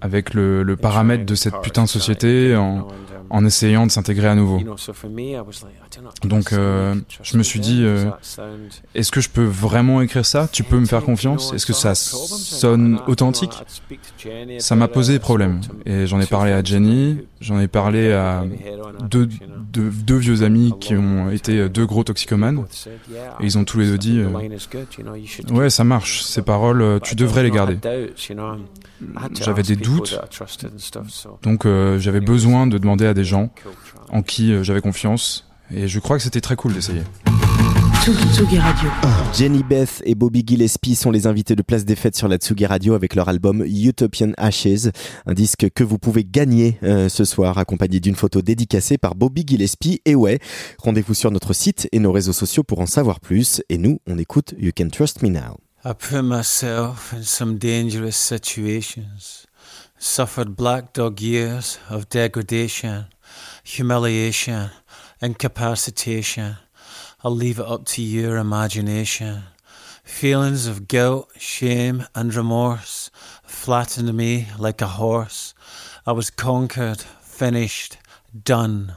avec 0.00 0.34
le, 0.34 0.62
le 0.62 0.76
paramètre 0.76 1.26
de 1.26 1.34
cette 1.34 1.60
putain 1.62 1.84
de 1.84 1.88
société 1.88 2.56
en, 2.56 2.78
um, 2.78 2.84
en 3.30 3.44
essayant 3.44 3.86
de 3.86 3.90
s'intégrer 3.90 4.28
à 4.28 4.34
nouveau. 4.34 4.60
Donc 6.24 6.52
euh, 6.52 6.94
je 7.22 7.36
me 7.36 7.42
suis 7.42 7.60
dit, 7.60 7.82
euh, 7.82 8.10
est-ce 8.94 9.10
que 9.10 9.20
je 9.20 9.28
peux 9.28 9.44
vraiment 9.44 10.00
écrire 10.00 10.24
ça? 10.24 10.48
Tu 10.50 10.62
peux 10.62 10.78
me 10.78 10.86
faire 10.86 11.04
confiance? 11.04 11.52
Est-ce 11.52 11.66
que 11.66 11.72
ça 11.72 11.94
sonne 11.94 13.00
authentique? 13.06 13.52
Ça 14.58 14.76
m'a 14.76 14.88
posé 14.88 15.18
problème. 15.18 15.60
et 15.84 16.06
j'en 16.06 16.20
ai 16.20 16.26
parlé 16.26 16.52
à 16.52 16.62
Jenny, 16.62 17.18
j'en 17.40 17.58
ai 17.58 17.68
parlé 17.68 18.12
à 18.12 18.44
deux, 19.08 19.26
deux, 19.72 19.90
deux, 19.90 20.16
vieux 20.16 20.42
amis 20.42 20.72
qui 20.80 20.94
ont 20.94 21.30
été 21.30 21.68
deux 21.68 21.86
gros 21.86 22.04
toxicomanes. 22.04 22.64
et 23.40 23.44
ils 23.44 23.58
ont 23.58 23.64
tous 23.64 23.80
les 23.80 23.86
deux 23.86 23.98
dit 23.98 24.22
Ouais, 25.50 25.70
ça 25.70 25.84
marche. 25.84 26.22
Ces 26.22 26.42
paroles, 26.42 26.82
euh, 26.82 26.98
tu 26.98 27.14
devrais 27.14 27.42
les 27.42 27.50
garder. 27.50 27.78
J'avais 29.40 29.62
des 29.62 29.76
doutes, 29.76 30.18
donc 31.42 31.66
euh, 31.66 31.98
j'avais 31.98 32.20
besoin 32.20 32.66
de 32.66 32.78
demander 32.78 33.06
à 33.06 33.14
des 33.14 33.24
gens 33.24 33.50
en 34.10 34.22
qui 34.22 34.52
euh, 34.52 34.62
j'avais 34.62 34.80
confiance, 34.80 35.48
et 35.74 35.88
je 35.88 35.98
crois 35.98 36.16
que 36.16 36.22
c'était 36.22 36.40
très 36.40 36.56
cool 36.56 36.74
d'essayer. 36.74 37.02
Radio. 38.04 38.90
Jenny 39.32 39.62
Beth 39.62 40.02
et 40.04 40.16
Bobby 40.16 40.42
Gillespie 40.44 40.96
sont 40.96 41.12
les 41.12 41.28
invités 41.28 41.54
de 41.54 41.62
Place 41.62 41.84
des 41.84 41.94
Fêtes 41.94 42.16
sur 42.16 42.26
la 42.26 42.36
Tsugi 42.36 42.66
Radio 42.66 42.94
avec 42.94 43.14
leur 43.14 43.28
album 43.28 43.62
Utopian 43.64 44.32
Ashes, 44.38 44.90
un 45.24 45.34
disque 45.34 45.70
que 45.70 45.84
vous 45.84 45.98
pouvez 45.98 46.24
gagner 46.24 46.80
euh, 46.82 47.08
ce 47.08 47.24
soir 47.24 47.58
accompagné 47.58 48.00
d'une 48.00 48.16
photo 48.16 48.42
dédicacée 48.42 48.98
par 48.98 49.14
Bobby 49.14 49.44
Gillespie. 49.46 50.00
Et 50.04 50.16
ouais, 50.16 50.40
rendez-vous 50.78 51.14
sur 51.14 51.30
notre 51.30 51.52
site 51.52 51.88
et 51.92 52.00
nos 52.00 52.10
réseaux 52.10 52.32
sociaux 52.32 52.64
pour 52.64 52.80
en 52.80 52.86
savoir 52.86 53.20
plus. 53.20 53.62
Et 53.68 53.78
nous, 53.78 54.00
on 54.08 54.18
écoute 54.18 54.52
You 54.58 54.72
Can 54.76 54.88
Trust 54.88 55.22
Me 55.22 55.28
Now. 55.28 55.60
I 55.84 55.92
put 55.96 56.22
myself 56.22 57.14
in 57.16 57.22
some 57.22 57.56
dangerous 57.56 58.16
situations, 58.16 59.46
suffered 59.96 60.56
black 60.56 60.92
dog 60.92 61.20
years 61.20 61.78
of 61.88 62.08
degradation, 62.08 63.04
humiliation, 63.64 64.70
incapacitation. 65.20 66.56
I'll 67.24 67.30
leave 67.30 67.60
it 67.60 67.66
up 67.66 67.84
to 67.86 68.02
your 68.02 68.36
imagination. 68.36 69.44
Feelings 70.02 70.66
of 70.66 70.88
guilt, 70.88 71.30
shame, 71.38 72.04
and 72.16 72.34
remorse 72.34 73.12
flattened 73.44 74.12
me 74.12 74.48
like 74.58 74.80
a 74.80 74.88
horse. 74.88 75.54
I 76.04 76.10
was 76.10 76.30
conquered, 76.30 77.00
finished, 77.00 77.98
done. 78.42 78.96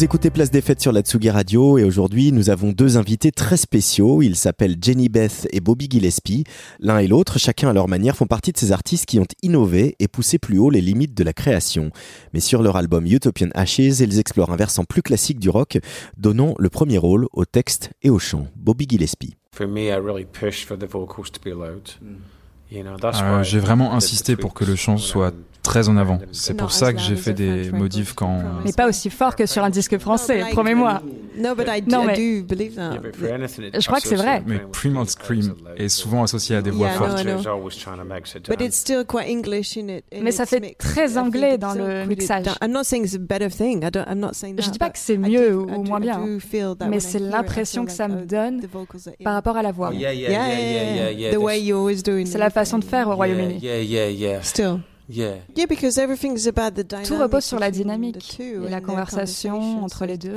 Vous 0.00 0.04
écoutez 0.04 0.30
Place 0.30 0.50
des 0.50 0.62
Fêtes 0.62 0.80
sur 0.80 0.92
la 0.92 1.02
Tsugi 1.02 1.28
Radio 1.28 1.76
et 1.76 1.84
aujourd'hui 1.84 2.32
nous 2.32 2.48
avons 2.48 2.72
deux 2.72 2.96
invités 2.96 3.32
très 3.32 3.58
spéciaux. 3.58 4.22
Ils 4.22 4.34
s'appellent 4.34 4.78
Jenny 4.80 5.10
Beth 5.10 5.46
et 5.52 5.60
Bobby 5.60 5.88
Gillespie. 5.90 6.44
L'un 6.78 7.00
et 7.00 7.06
l'autre, 7.06 7.38
chacun 7.38 7.68
à 7.68 7.74
leur 7.74 7.86
manière, 7.86 8.16
font 8.16 8.24
partie 8.26 8.50
de 8.50 8.56
ces 8.56 8.72
artistes 8.72 9.04
qui 9.04 9.18
ont 9.18 9.26
innové 9.42 9.96
et 9.98 10.08
poussé 10.08 10.38
plus 10.38 10.58
haut 10.58 10.70
les 10.70 10.80
limites 10.80 11.12
de 11.14 11.22
la 11.22 11.34
création. 11.34 11.90
Mais 12.32 12.40
sur 12.40 12.62
leur 12.62 12.76
album 12.76 13.04
Utopian 13.04 13.50
Ashes, 13.52 14.00
ils 14.00 14.18
explorent 14.18 14.50
un 14.50 14.56
versant 14.56 14.84
plus 14.84 15.02
classique 15.02 15.38
du 15.38 15.50
rock, 15.50 15.78
donnant 16.16 16.54
le 16.58 16.70
premier 16.70 16.96
rôle 16.96 17.26
au 17.34 17.44
texte 17.44 17.90
et 18.02 18.08
au 18.08 18.18
chant. 18.18 18.46
Bobby 18.56 18.86
Gillespie. 18.88 19.36
For 19.52 19.68
J'ai 23.42 23.58
vraiment 23.58 23.92
insisté 23.92 24.36
pour 24.36 24.54
que 24.54 24.64
le 24.64 24.76
chant 24.76 24.96
soit 24.96 25.34
très 25.62 25.88
en 25.88 25.96
avant. 25.96 26.18
C'est 26.32 26.54
pour 26.54 26.72
ça 26.72 26.92
que 26.92 26.98
j'ai 26.98 27.16
fait 27.16 27.32
des 27.32 27.70
modifs 27.70 28.14
quand. 28.14 28.42
Mais 28.64 28.72
pas 28.72 28.88
aussi 28.88 29.10
fort 29.10 29.36
que 29.36 29.46
sur 29.46 29.64
un 29.64 29.70
disque 29.70 29.98
français, 29.98 30.44
promets-moi. 30.52 31.02
Non, 31.38 31.54
mais 31.56 31.64
je 32.16 33.86
crois 33.86 34.00
que 34.00 34.08
c'est 34.08 34.16
vrai. 34.16 34.42
Mais 34.46 34.60
Primal 34.72 35.08
Scream 35.08 35.54
est 35.76 35.88
souvent 35.88 36.24
associé 36.24 36.56
à 36.56 36.62
des 36.62 36.70
voix 36.70 36.88
fortes. 36.90 37.24
Mais 40.20 40.32
ça 40.32 40.46
fait 40.46 40.74
très 40.78 41.18
anglais 41.18 41.58
dans 41.58 41.74
le 41.74 42.06
mixage. 42.06 42.46
Je 42.60 44.70
dis 44.70 44.78
pas 44.78 44.90
que 44.90 44.98
c'est 44.98 45.16
mieux 45.16 45.56
ou 45.56 45.82
moins 45.82 46.00
bien, 46.00 46.20
mais 46.88 47.00
c'est 47.00 47.18
l'impression 47.18 47.84
que 47.84 47.92
ça 47.92 48.08
me 48.08 48.24
donne 48.24 48.60
par 49.22 49.34
rapport 49.34 49.56
à 49.56 49.62
la 49.62 49.72
voix. 49.72 49.92
C'est 52.24 52.38
la 52.38 52.50
façon 52.50 52.78
de 52.78 52.84
faire 52.84 53.08
au 53.08 53.16
Royaume-Uni. 53.16 53.60
Tout 57.04 57.18
repose 57.18 57.44
sur 57.44 57.58
la 57.58 57.70
dynamique 57.70 58.38
et 58.40 58.68
la 58.68 58.80
conversation 58.80 59.82
entre 59.84 60.06
les 60.06 60.16
deux. 60.16 60.36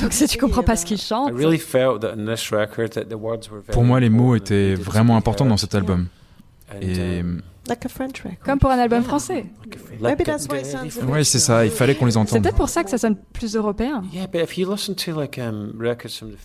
Donc 0.00 0.12
si 0.12 0.26
tu 0.26 0.38
comprends 0.38 0.62
pas 0.62 0.76
ce 0.76 0.86
qu'ils 0.86 1.00
chantent. 1.00 1.32
Pour 3.72 3.84
moi, 3.84 4.00
les 4.00 4.10
mots 4.10 4.34
étaient 4.36 4.74
vraiment 4.74 5.16
importants 5.16 5.46
dans 5.46 5.56
cet 5.56 5.74
album. 5.74 6.06
Et 6.80 7.22
um, 7.68 8.32
comme 8.44 8.58
pour 8.58 8.70
un 8.70 8.78
album 8.78 9.02
français. 9.02 9.46
Oui, 11.08 11.24
c'est 11.24 11.38
ça, 11.38 11.64
il 11.64 11.70
fallait 11.70 11.94
qu'on 11.94 12.06
les 12.06 12.16
entende. 12.16 12.34
C'est 12.34 12.40
peut-être 12.40 12.56
pour 12.56 12.68
ça 12.68 12.84
que 12.84 12.90
ça 12.90 12.98
sonne 12.98 13.16
plus 13.32 13.54
européen. 13.56 14.02
Um, 14.02 15.72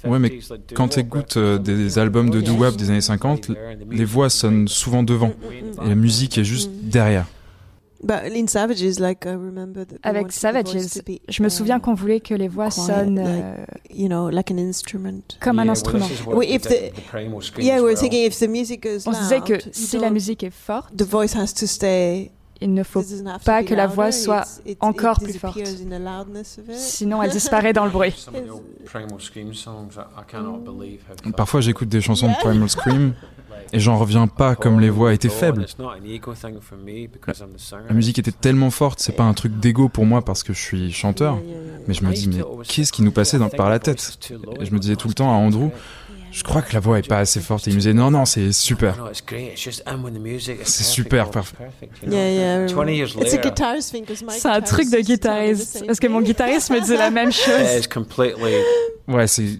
oui, 0.06 0.20
mais 0.20 0.40
quand 0.74 0.88
tu 0.90 1.00
écoutes 1.00 1.38
euh, 1.38 1.58
des 1.58 2.00
albums 2.00 2.30
de 2.30 2.42
doo-wop 2.42 2.76
des 2.76 2.90
années 2.90 3.02
50, 3.02 3.52
les 3.90 4.06
voix 4.06 4.30
sonnent 4.30 4.68
souvent 4.68 5.04
devant 5.04 5.34
et 5.84 5.90
la 5.90 5.96
musique 5.96 6.38
est 6.38 6.44
juste 6.44 6.72
derrière. 6.84 7.26
Avec 10.04 10.32
Savages, 10.32 10.66
je 11.30 11.44
me 11.44 11.50
souviens 11.50 11.80
qu'on 11.80 11.94
voulait 11.94 12.20
que 12.20 12.34
les 12.34 12.48
voix 12.48 12.70
sonnent 12.70 13.20
euh, 13.20 13.66
comme 15.40 15.60
un 15.60 15.70
instrument. 15.70 16.06
On 19.08 19.14
se 19.14 19.20
disait 19.24 19.40
que 19.42 19.54
si 19.72 19.98
la 19.98 20.10
musique 20.10 20.44
est 20.44 20.54
forte, 20.54 20.94
il 22.62 22.74
ne 22.74 22.84
faut 22.84 23.04
pas 23.44 23.64
que 23.64 23.74
la 23.74 23.88
voix 23.88 24.12
soit 24.12 24.46
encore 24.80 25.20
plus 25.20 25.38
forte. 25.38 25.60
Sinon, 26.74 27.22
elle 27.22 27.32
disparaît 27.32 27.74
dans 27.74 27.86
le 27.86 27.92
bruit. 27.92 28.26
Parfois, 31.36 31.62
j'écoute 31.62 31.90
des 31.90 32.02
chansons 32.02 32.30
de 32.30 32.36
Primal 32.36 32.70
Scream 32.70 33.14
et 33.74 33.80
j'en 33.80 33.98
reviens 33.98 34.28
pas 34.28 34.56
comme 34.56 34.80
les 34.80 34.90
voix 34.90 35.14
étaient 35.14 35.30
faibles. 35.30 35.66
La, 37.88 37.94
musique 37.94 38.20
était 38.20 38.32
tellement 38.32 38.70
forte, 38.70 39.00
c'est 39.00 39.16
pas 39.16 39.24
un 39.24 39.34
truc 39.34 39.60
d'ego 39.60 39.90
pour 39.90 40.06
moi 40.06 40.24
parce 40.24 40.44
que 40.44 40.54
je 40.54 40.60
suis 40.60 40.92
chanteur, 40.92 41.38
mais 41.88 41.94
je 41.94 42.04
me 42.04 42.14
dis 42.14 42.30
mais 42.30 42.44
qu'est-ce 42.64 42.92
qui 42.92 43.02
nous 43.02 43.12
passait 43.12 43.38
dans, 43.38 43.50
par 43.50 43.70
la 43.70 43.80
tête 43.80 44.32
Et 44.60 44.66
je 44.66 44.72
me 44.72 44.80
disais 44.80 44.96
tout 44.96 45.08
le 45.08 45.14
temps 45.14 45.30
à 45.30 45.36
Andrew, 45.36 45.72
je 46.36 46.44
crois 46.44 46.62
que 46.62 46.74
la 46.74 46.82
voix 46.82 47.00
est 47.00 47.08
pas 47.08 47.20
assez 47.20 47.40
forte. 47.40 47.66
Et 47.66 47.70
il 47.72 47.76
me 47.76 47.80
disait 47.80 47.94
non 47.94 48.12
non 48.12 48.26
c'est 48.26 48.52
super. 48.52 49.12
C'est 50.66 50.84
super 50.84 51.30
parfait. 51.32 51.56
C'est 54.30 54.46
un 54.50 54.62
truc 54.62 54.90
de 54.92 55.00
guitariste 55.00 55.86
parce 55.88 56.00
que 56.00 56.08
mon 56.08 56.22
guitariste 56.22 56.72
me 56.72 56.82
disait 56.82 56.98
la 56.98 57.10
même 57.10 57.32
chose. 57.32 57.88
Ouais 59.08 59.28
c'est 59.28 59.60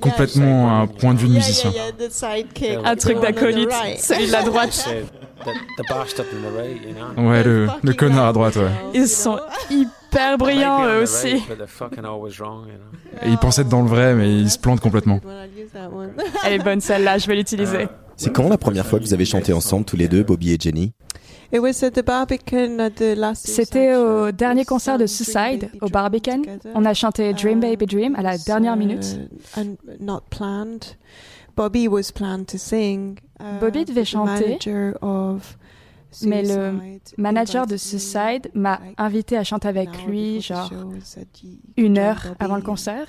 complètement 0.00 0.80
un 0.80 0.86
point 0.86 1.14
de 1.14 1.18
vue 1.18 1.28
de 1.28 1.32
musicien. 1.34 1.72
Un 2.84 2.96
truc 2.96 3.20
d'acolyte, 3.20 3.70
celui 3.98 4.26
de 4.28 4.32
la 4.32 4.42
droite. 4.44 4.88
Ouais, 7.16 7.42
le, 7.44 7.66
le 7.82 7.92
connard 7.92 8.26
à 8.28 8.32
droite, 8.32 8.56
ouais. 8.56 8.70
Ils 8.94 9.08
sont 9.08 9.38
hyper 9.70 10.05
brillants 10.38 10.84
eux 10.86 11.02
aussi. 11.02 11.42
Et 13.22 13.28
ils 13.28 13.38
pensent 13.38 13.58
être 13.58 13.68
dans 13.68 13.82
le 13.82 13.88
vrai, 13.88 14.14
mais 14.14 14.40
ils 14.40 14.50
se 14.50 14.58
plantent 14.58 14.80
complètement. 14.80 15.20
Elle 16.44 16.52
est 16.54 16.64
bonne 16.64 16.80
celle-là, 16.80 17.18
je 17.18 17.26
vais 17.26 17.36
l'utiliser. 17.36 17.88
C'est 18.16 18.32
quand 18.32 18.48
la 18.48 18.58
première 18.58 18.86
fois 18.86 18.98
que 18.98 19.04
vous 19.04 19.14
avez 19.14 19.24
chanté 19.26 19.52
ensemble 19.52 19.84
tous 19.84 19.96
les 19.96 20.08
deux, 20.08 20.22
Bobby 20.22 20.52
et 20.52 20.58
Jenny? 20.58 20.92
C'était 23.34 23.94
au 23.94 24.32
dernier 24.32 24.64
concert 24.64 24.98
de 24.98 25.06
Suicide, 25.06 25.70
au 25.80 25.88
Barbican. 25.88 26.42
On 26.74 26.84
a 26.84 26.94
chanté 26.94 27.32
Dream 27.34 27.60
Baby 27.60 27.86
Dream 27.86 28.16
à 28.16 28.22
la 28.22 28.38
dernière 28.38 28.76
minute. 28.76 29.18
Bobby 33.60 33.84
devait 33.84 34.04
chanter, 34.04 34.58
mais 36.22 36.42
le 36.42 36.98
manager 37.18 37.66
de 37.66 37.76
Suicide 37.76 38.50
m'a 38.54 38.80
invité 38.98 39.36
à 39.36 39.44
chanter 39.44 39.68
avec 39.68 40.06
lui, 40.06 40.40
genre 40.40 40.70
une 41.76 41.98
heure 41.98 42.34
avant 42.38 42.56
le 42.56 42.62
concert. 42.62 43.06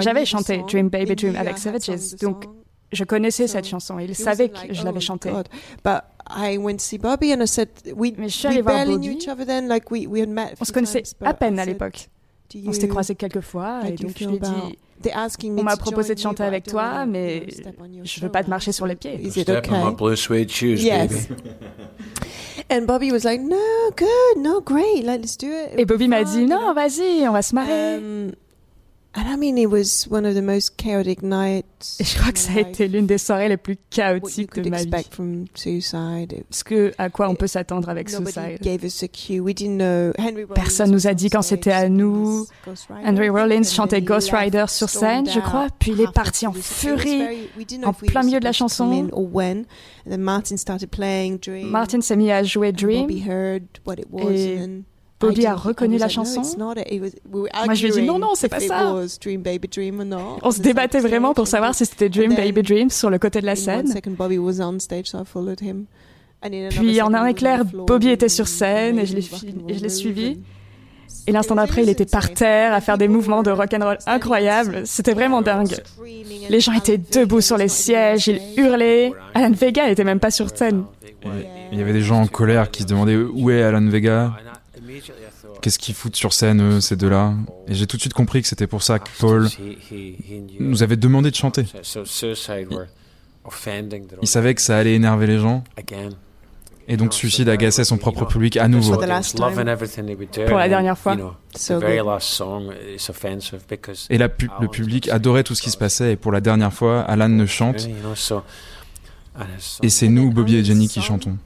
J'avais 0.00 0.24
chanté 0.24 0.64
Dream 0.68 0.88
Baby 0.88 1.14
Dream 1.14 1.36
avec 1.36 1.58
Savages, 1.58 2.16
donc 2.20 2.44
je 2.92 3.04
connaissais 3.04 3.46
cette 3.46 3.66
chanson. 3.66 3.98
Il 3.98 4.14
savait 4.14 4.50
que 4.50 4.58
je 4.70 4.84
l'avais 4.84 4.98
oh, 4.98 5.00
chantée. 5.00 5.32
Mais 8.18 8.28
je 8.28 8.28
suis 8.28 8.48
allée 8.48 8.62
voir 8.62 8.84
Bobby. 8.86 9.18
On 10.60 10.64
se 10.64 10.72
connaissait 10.72 11.02
à 11.22 11.34
peine 11.34 11.58
à 11.58 11.64
l'époque. 11.64 12.08
On 12.66 12.72
s'était 12.72 12.88
croisés 12.88 13.14
quelques 13.14 13.40
fois 13.40 13.80
et 13.86 13.92
donc 13.92 14.12
je 14.18 14.28
lui 14.28 14.36
ai 14.36 14.38
dit 14.38 14.78
on 15.44 15.62
m'a 15.62 15.76
proposé 15.76 16.14
de 16.14 16.20
chanter 16.20 16.42
avec 16.42 16.64
toi, 16.64 17.06
mais 17.06 17.46
je 18.04 18.20
veux 18.20 18.28
pas 18.28 18.44
te 18.44 18.50
marcher 18.50 18.72
sur 18.72 18.86
les 18.86 18.96
pieds. 18.96 19.30
Step 19.30 19.66
okay? 19.66 19.70
my 19.70 19.94
blue 19.94 20.16
suede 20.16 20.50
shoes, 20.50 20.84
baby. 20.84 21.16
And 22.70 22.86
Bobby 22.86 23.10
was 23.10 23.24
like, 23.24 23.40
no, 23.40 23.90
good, 23.96 24.38
no, 24.38 24.60
great, 24.60 25.04
let's 25.04 25.36
do 25.36 25.46
it. 25.46 25.78
Et 25.78 25.84
Bobby 25.84 26.08
m'a 26.08 26.24
dit, 26.24 26.46
non, 26.46 26.72
vas-y, 26.72 27.26
on 27.28 27.32
va 27.32 27.42
se 27.42 27.54
marrer. 27.54 27.96
Um, 27.96 28.32
Je 32.00 32.18
crois 32.18 32.32
que 32.32 32.38
ça 32.38 32.52
a 32.52 32.60
été 32.60 32.88
l'une 32.88 33.06
des 33.06 33.18
soirées 33.18 33.48
les 33.50 33.58
plus 33.58 33.76
chaotiques 33.90 34.54
de 34.54 34.70
ma 34.70 34.78
vie. 34.78 34.90
Ce 36.50 36.64
que, 36.64 36.92
à 36.96 37.10
quoi 37.10 37.28
on 37.28 37.34
peut 37.34 37.46
s'attendre 37.46 37.90
avec 37.90 38.08
Suicide. 38.24 38.58
Personne 40.54 40.90
nous 40.92 41.06
a 41.06 41.12
dit 41.12 41.28
quand 41.28 41.42
c'était 41.42 41.72
à 41.72 41.90
nous. 41.90 42.46
Henry 43.04 43.28
Rollins 43.28 43.62
chantait 43.64 44.00
Ghost 44.00 44.30
Rider 44.32 44.64
sur 44.68 44.88
scène, 44.88 45.28
je 45.28 45.40
crois, 45.40 45.66
puis 45.78 45.90
il 45.92 46.00
est 46.00 46.12
parti 46.12 46.46
en 46.46 46.52
furie 46.52 47.22
en 47.84 47.92
plein 47.92 48.22
milieu 48.22 48.40
de 48.40 48.44
la 48.44 48.52
chanson. 48.52 49.08
Martin 51.64 52.00
s'est 52.00 52.16
mis 52.16 52.30
à 52.30 52.42
jouer 52.44 52.72
Dream. 52.72 53.08
Et 54.20 54.58
Bobby 55.22 55.46
a 55.46 55.54
reconnu 55.54 55.98
la 55.98 56.08
chanson. 56.08 56.42
Moi, 56.58 56.74
je 57.74 57.86
lui 57.86 57.88
ai 57.88 58.00
dit 58.00 58.06
non, 58.06 58.18
non, 58.18 58.34
c'est 58.34 58.48
pas 58.48 58.60
ça. 58.60 58.94
On 60.42 60.50
se 60.50 60.60
débattait 60.60 61.00
vraiment 61.00 61.34
pour 61.34 61.46
savoir 61.46 61.74
si 61.74 61.86
c'était 61.86 62.08
Dream 62.08 62.34
Baby 62.34 62.62
Dream 62.62 62.90
sur 62.90 63.10
le 63.10 63.18
côté 63.18 63.40
de 63.40 63.46
la 63.46 63.56
scène. 63.56 63.92
Puis 66.70 67.00
en 67.00 67.14
un 67.14 67.26
éclair, 67.26 67.64
Bobby 67.64 68.08
était 68.08 68.28
sur 68.28 68.48
scène 68.48 68.98
et 68.98 69.06
je 69.06 69.14
l'ai 69.14 69.88
suivi. 69.88 70.38
Et 71.26 71.32
l'instant 71.32 71.54
d'après, 71.54 71.82
il 71.82 71.88
était 71.88 72.06
par 72.06 72.32
terre 72.32 72.72
à 72.72 72.80
faire 72.80 72.98
des 72.98 73.06
mouvements 73.06 73.42
de 73.42 73.50
rock'n'roll 73.50 73.98
incroyables. 74.06 74.82
C'était 74.86 75.12
vraiment 75.12 75.40
dingue. 75.42 75.76
Les 76.48 76.60
gens 76.60 76.72
étaient 76.72 76.98
debout 76.98 77.40
sur 77.40 77.56
les 77.56 77.68
sièges, 77.68 78.26
ils 78.26 78.40
hurlaient. 78.56 79.12
Alan 79.34 79.52
Vega 79.52 79.86
n'était 79.86 80.04
même 80.04 80.20
pas 80.20 80.30
sur 80.30 80.56
scène. 80.56 80.84
Il 81.70 81.78
y 81.78 81.82
avait 81.82 81.92
des 81.92 82.00
gens 82.00 82.20
en 82.22 82.26
colère 82.26 82.70
qui 82.70 82.82
se 82.82 82.88
demandaient 82.88 83.16
où 83.16 83.50
est 83.50 83.62
Alan 83.62 83.86
Vega. 83.86 84.32
Qu'est-ce 85.62 85.78
qu'ils 85.78 85.94
foutent 85.94 86.16
sur 86.16 86.32
scène, 86.32 86.60
eux, 86.60 86.80
ces 86.80 86.96
deux-là 86.96 87.34
Et 87.68 87.74
j'ai 87.74 87.86
tout 87.86 87.96
de 87.96 88.02
suite 88.02 88.14
compris 88.14 88.42
que 88.42 88.48
c'était 88.48 88.66
pour 88.66 88.82
ça 88.82 88.98
que 88.98 89.08
Paul 89.20 89.48
nous 90.58 90.82
avait 90.82 90.96
demandé 90.96 91.30
de 91.30 91.36
chanter. 91.36 91.64
Il 94.20 94.28
savait 94.28 94.54
que 94.54 94.60
ça 94.60 94.76
allait 94.76 94.94
énerver 94.94 95.28
les 95.28 95.38
gens. 95.38 95.62
Et 96.88 96.96
donc 96.96 97.14
Suicide 97.14 97.48
agaçait 97.48 97.84
son 97.84 97.96
propre 97.96 98.24
public 98.24 98.56
à 98.56 98.66
nouveau. 98.66 98.94
Pour 98.94 99.02
la 100.58 100.68
dernière 100.68 100.98
fois. 100.98 101.16
Et 104.10 104.18
le 104.18 104.68
public 104.68 105.08
adorait 105.08 105.44
tout 105.44 105.54
ce 105.54 105.62
qui 105.62 105.70
se 105.70 105.78
passait. 105.78 106.12
Et 106.12 106.16
pour 106.16 106.32
la 106.32 106.40
dernière 106.40 106.72
fois, 106.72 107.02
Alan 107.02 107.28
ne 107.28 107.46
chante 107.46 107.88
et 109.82 109.88
c'est 109.88 110.08
nous, 110.08 110.30
Bobby 110.30 110.56
et 110.56 110.64
Jenny, 110.64 110.88
qui 110.88 111.00
chantons. 111.00 111.38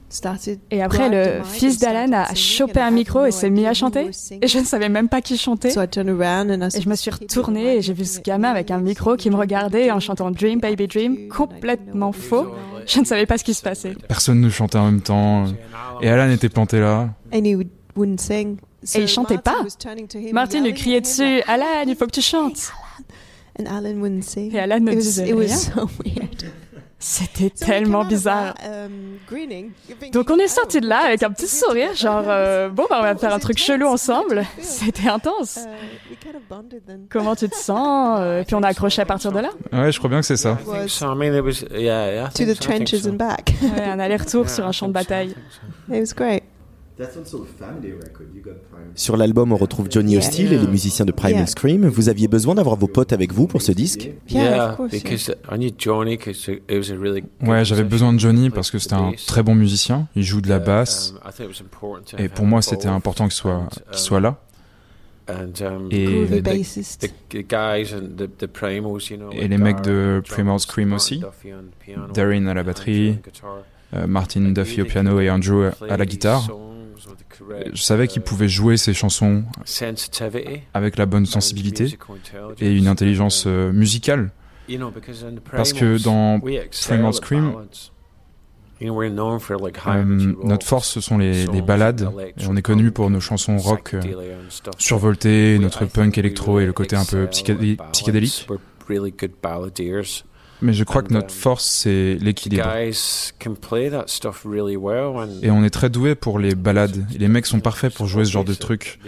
Et 0.71 0.81
après, 0.81 1.09
le 1.09 1.43
fils 1.43 1.79
d'Alan 1.79 2.11
a 2.11 2.35
chopé 2.35 2.81
un 2.81 2.91
micro 2.91 3.25
et 3.25 3.31
s'est 3.31 3.49
mis 3.49 3.65
à 3.65 3.73
chanter. 3.73 4.09
Et 4.41 4.47
je 4.47 4.59
ne 4.59 4.65
savais 4.65 4.89
même 4.89 5.07
pas 5.07 5.21
qui 5.21 5.37
chantait. 5.37 5.69
Et 5.69 5.71
je 5.71 6.89
me 6.89 6.95
suis 6.95 7.11
retournée 7.11 7.77
et 7.77 7.81
j'ai 7.81 7.93
vu 7.93 8.05
ce 8.05 8.19
gamin 8.19 8.49
avec 8.49 8.71
un 8.71 8.79
micro 8.79 9.15
qui 9.15 9.29
me 9.29 9.35
regardait 9.35 9.89
en 9.91 9.99
chantant 9.99 10.31
Dream 10.31 10.59
Baby 10.59 10.87
Dream, 10.87 11.29
complètement 11.29 12.11
faux. 12.11 12.47
Je 12.85 12.99
ne 12.99 13.05
savais 13.05 13.25
pas 13.25 13.37
ce 13.37 13.43
qui 13.43 13.53
se 13.53 13.61
passait. 13.61 13.95
Personne 14.07 14.41
ne 14.41 14.49
chantait 14.49 14.77
en 14.77 14.85
même 14.85 15.01
temps. 15.01 15.45
Et 16.01 16.09
Alan 16.09 16.29
était 16.29 16.49
planté 16.49 16.79
là. 16.79 17.09
Et 17.31 17.39
il 18.95 19.07
chantait 19.07 19.37
pas. 19.37 19.65
Martin 20.33 20.61
lui 20.61 20.73
criait 20.73 21.01
dessus, 21.01 21.41
Alan, 21.47 21.85
il 21.87 21.95
faut 21.95 22.05
que 22.05 22.11
tu 22.11 22.21
chantes. 22.21 22.71
Et 23.59 23.65
Alan 23.65 24.79
ne 24.79 24.93
disait 24.93 25.33
rien. 25.33 25.57
C'était 26.99 27.51
tellement 27.51 28.05
bizarre. 28.05 28.55
Um, 28.65 29.19
Donc 30.11 30.31
on 30.31 30.37
est 30.39 30.47
sorti 30.47 30.81
de 30.81 30.87
là 30.87 31.05
avec 31.05 31.21
un 31.21 31.31
petit 31.31 31.47
sourire, 31.47 31.93
genre 31.93 32.23
euh, 32.27 32.69
bon 32.73 32.85
bah 32.89 32.97
on 32.99 33.03
va 33.03 33.15
faire 33.15 33.33
un 33.33 33.39
truc 33.39 33.59
chelou 33.59 33.85
ensemble. 33.85 34.43
C'était 34.59 35.07
intense. 35.07 35.59
Uh, 35.59 36.97
Comment 37.09 37.35
tu 37.35 37.49
te 37.49 37.55
sens 37.55 38.17
euh, 38.21 38.43
Puis 38.43 38.55
on 38.55 38.63
a 38.63 38.69
accroché 38.69 39.01
à 39.03 39.05
partir 39.05 39.31
de 39.31 39.39
là? 39.39 39.49
Ouais, 39.71 39.91
je 39.91 39.99
crois 39.99 40.09
bien 40.09 40.21
que 40.21 40.25
c'est 40.25 40.37
ça. 40.37 40.57
un 43.83 43.99
aller-retour 43.99 44.49
sur 44.49 44.65
un 44.65 44.71
champ 44.71 44.87
de 44.87 44.93
bataille. 44.93 45.35
It 45.89 45.99
was 46.01 46.15
great. 46.15 46.43
Sur 48.95 49.17
l'album, 49.17 49.51
on 49.51 49.57
retrouve 49.57 49.87
Johnny 49.89 50.17
Hostile 50.17 50.53
et 50.53 50.57
les 50.57 50.67
musiciens 50.67 51.05
de 51.05 51.11
Primal 51.11 51.47
Scream. 51.47 51.87
Vous 51.87 52.09
aviez 52.09 52.27
besoin 52.27 52.55
d'avoir 52.55 52.75
vos 52.75 52.87
potes 52.87 53.13
avec 53.13 53.33
vous 53.33 53.47
pour 53.47 53.61
ce 53.61 53.71
disque? 53.71 54.09
Ouais, 57.41 57.65
j'avais 57.65 57.83
besoin 57.83 58.13
de 58.13 58.19
Johnny 58.19 58.49
parce 58.49 58.71
que 58.71 58.79
c'était 58.79 58.95
un 58.95 59.11
très 59.27 59.43
bon 59.43 59.53
musicien. 59.53 60.07
Il 60.15 60.23
joue 60.23 60.41
de 60.41 60.49
la 60.49 60.59
basse. 60.59 61.13
Um, 61.23 61.31
et 62.17 62.29
pour 62.29 62.45
moi, 62.45 62.61
c'était 62.61 62.87
important 62.87 63.25
qu'il 63.25 63.33
soit, 63.33 63.67
qu'il 63.91 63.99
soit 63.99 64.19
là. 64.19 64.37
Et, 65.91 66.03
et 66.03 66.41
les 69.47 69.57
mecs 69.57 69.81
de 69.81 70.21
Primal 70.27 70.59
Scream 70.59 70.93
aussi. 70.93 71.21
Darren 72.13 72.47
à 72.47 72.53
la 72.53 72.63
batterie, 72.63 73.17
Martin 74.07 74.41
Duffy 74.51 74.81
au 74.81 74.85
piano 74.85 75.19
et 75.19 75.29
Andrew 75.29 75.69
à 75.89 75.97
la 75.97 76.05
guitare. 76.05 76.49
Je 77.73 77.81
savais 77.81 78.07
qu'il 78.07 78.21
pouvait 78.21 78.47
jouer 78.47 78.77
ses 78.77 78.93
chansons 78.93 79.43
avec 80.73 80.97
la 80.97 81.05
bonne 81.05 81.25
sensibilité 81.25 81.97
et 82.59 82.71
une 82.71 82.87
intelligence 82.87 83.45
euh, 83.47 83.71
musicale. 83.71 84.31
Parce 85.51 85.73
que 85.73 86.01
dans 86.03 86.39
Primal 86.39 87.13
Scream, 87.13 87.53
euh, 88.81 90.33
notre 90.43 90.65
force, 90.65 90.89
ce 90.89 91.01
sont 91.01 91.17
les, 91.17 91.47
les 91.47 91.61
ballades. 91.61 92.09
Et 92.37 92.45
on 92.47 92.55
est 92.55 92.61
connu 92.61 92.91
pour 92.91 93.09
nos 93.09 93.19
chansons 93.19 93.57
rock 93.57 93.95
euh, 93.95 94.01
survoltées, 94.77 95.57
notre 95.59 95.85
punk 95.85 96.17
électro 96.17 96.59
et 96.59 96.65
le 96.65 96.73
côté 96.73 96.95
un 96.95 97.05
peu 97.05 97.27
psychédélique. 97.27 98.47
Mais 100.61 100.73
je 100.73 100.83
crois 100.83 101.03
que 101.03 101.13
notre 101.13 101.33
force, 101.33 101.65
c'est 101.65 102.17
l'équilibre. 102.19 102.67
Et 102.75 102.91
on 105.51 105.63
est 105.63 105.69
très 105.69 105.89
doué 105.89 106.15
pour 106.15 106.39
les 106.39 106.55
balades. 106.55 107.05
les 107.17 107.27
mecs 107.27 107.45
sont 107.45 107.59
parfaits 107.59 107.93
pour 107.93 108.07
jouer 108.07 108.25
ce 108.25 108.31
genre 108.31 108.43
de 108.43 108.53
truc. 108.53 108.99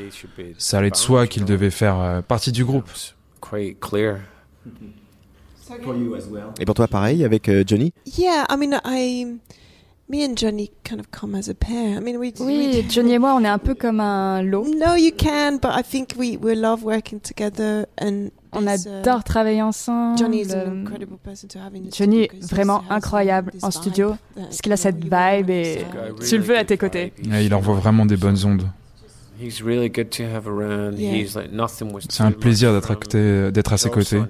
Ça 0.57 0.79
allait 0.79 0.91
de 0.91 0.95
soi 0.95 1.27
qu'ils 1.27 1.45
devaient 1.45 1.71
faire 1.71 1.99
euh, 1.99 2.21
partie 2.21 2.51
du 2.51 2.65
groupe. 2.65 2.89
Et 6.59 6.65
pour 6.65 6.75
toi, 6.75 6.87
pareil 6.87 7.23
avec 7.23 7.49
euh, 7.49 7.63
Johnny? 7.65 7.93
Yeah, 8.17 8.45
I 8.49 8.57
mean, 8.57 8.79
I. 8.85 9.37
Me 10.11 10.25
and 10.25 10.35
Johnny 10.35 10.71
kind 10.83 10.99
of 10.99 11.11
come 11.11 11.35
as 11.35 11.49
a 11.49 11.53
pair. 11.53 11.95
I 11.95 11.99
mean, 11.99 12.17
we, 12.17 12.33
oui, 12.39 12.83
Johnny 12.89 13.13
et 13.13 13.19
moi, 13.19 13.35
on 13.35 13.43
est 13.43 13.47
un 13.47 13.59
peu 13.59 13.75
comme 13.75 13.99
un 13.99 14.41
lot. 14.41 14.65
No, 14.65 14.95
you 14.95 15.11
can, 15.15 15.59
but 15.61 15.69
I 15.77 15.83
think 15.83 16.15
we 16.17 16.35
we 16.41 16.55
love 16.55 16.83
working 16.83 17.19
together 17.19 17.85
and 18.01 18.31
on 18.51 18.65
adore 18.65 19.23
travailler 19.23 19.61
ensemble. 19.61 20.17
Johnny 20.17 20.41
est 20.41 20.55
vraiment 22.51 22.83
incroyable 22.89 23.51
en 23.61 23.69
studio, 23.69 24.15
parce 24.35 24.61
qu'il 24.61 24.71
a 24.71 24.77
cette 24.77 25.03
vibe 25.03 25.51
et 25.51 25.85
tu 26.27 26.37
le 26.37 26.43
veux 26.43 26.57
à 26.57 26.65
tes 26.65 26.77
côtés. 26.77 27.13
il 27.23 27.53
envoie 27.53 27.75
vraiment 27.75 28.07
des 28.07 28.17
bonnes 28.17 28.43
ondes. 28.45 28.63
C'est 32.09 32.23
un 32.23 32.31
plaisir 32.31 32.73
d'être 32.73 33.73
à 33.73 33.77
ses 33.77 33.89
côtés. 33.89 34.21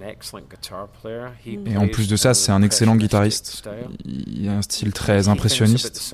Et 1.65 1.77
en 1.77 1.87
plus 1.87 2.07
de 2.07 2.15
ça, 2.15 2.33
c'est 2.33 2.51
un 2.51 2.61
excellent 2.61 2.95
guitariste. 2.95 3.67
Il 4.05 4.47
a 4.49 4.53
un 4.53 4.61
style 4.61 4.93
très 4.93 5.27
impressionniste. 5.27 6.13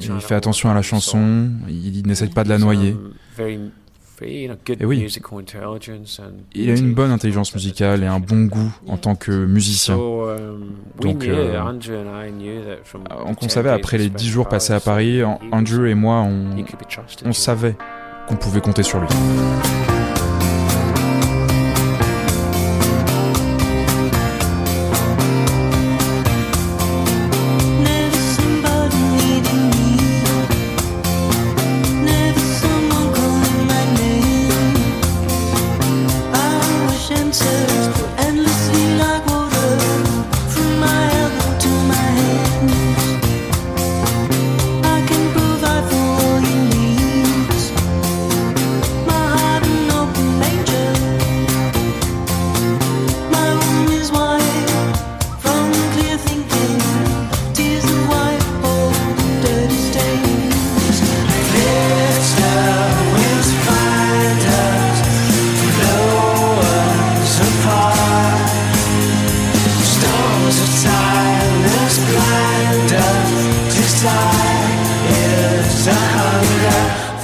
Il 0.00 0.20
fait 0.20 0.34
attention 0.34 0.70
à 0.70 0.74
la 0.74 0.82
chanson, 0.82 1.50
il 1.68 2.06
n'essaye 2.06 2.30
pas 2.30 2.44
de 2.44 2.48
la 2.48 2.58
noyer. 2.58 2.96
Et 4.80 4.84
oui, 4.84 5.06
il 6.54 6.70
a 6.70 6.74
une 6.74 6.94
bonne 6.94 7.10
intelligence 7.10 7.54
musicale 7.54 8.02
et 8.02 8.06
un 8.06 8.20
bon 8.20 8.46
goût 8.46 8.72
en 8.86 8.96
tant 8.96 9.14
que 9.14 9.30
musicien. 9.30 9.96
Um, 9.96 10.76
donc, 11.00 11.24
euh, 11.24 11.60
on 13.42 13.48
savait 13.48 13.70
après 13.70 13.98
les 13.98 14.08
dix 14.08 14.28
jours 14.28 14.48
passés 14.48 14.72
à 14.72 14.80
Paris, 14.80 15.22
Andrew 15.52 15.86
et 15.86 15.94
moi, 15.94 16.22
on, 16.22 16.56
on 17.24 17.32
savait 17.32 17.76
qu'on 18.26 18.36
pouvait 18.36 18.60
compter 18.60 18.82
sur 18.82 19.00
lui. 19.00 19.08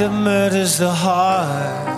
that 0.03 0.11
murders 0.11 0.79
the 0.79 0.90
heart. 0.90 1.91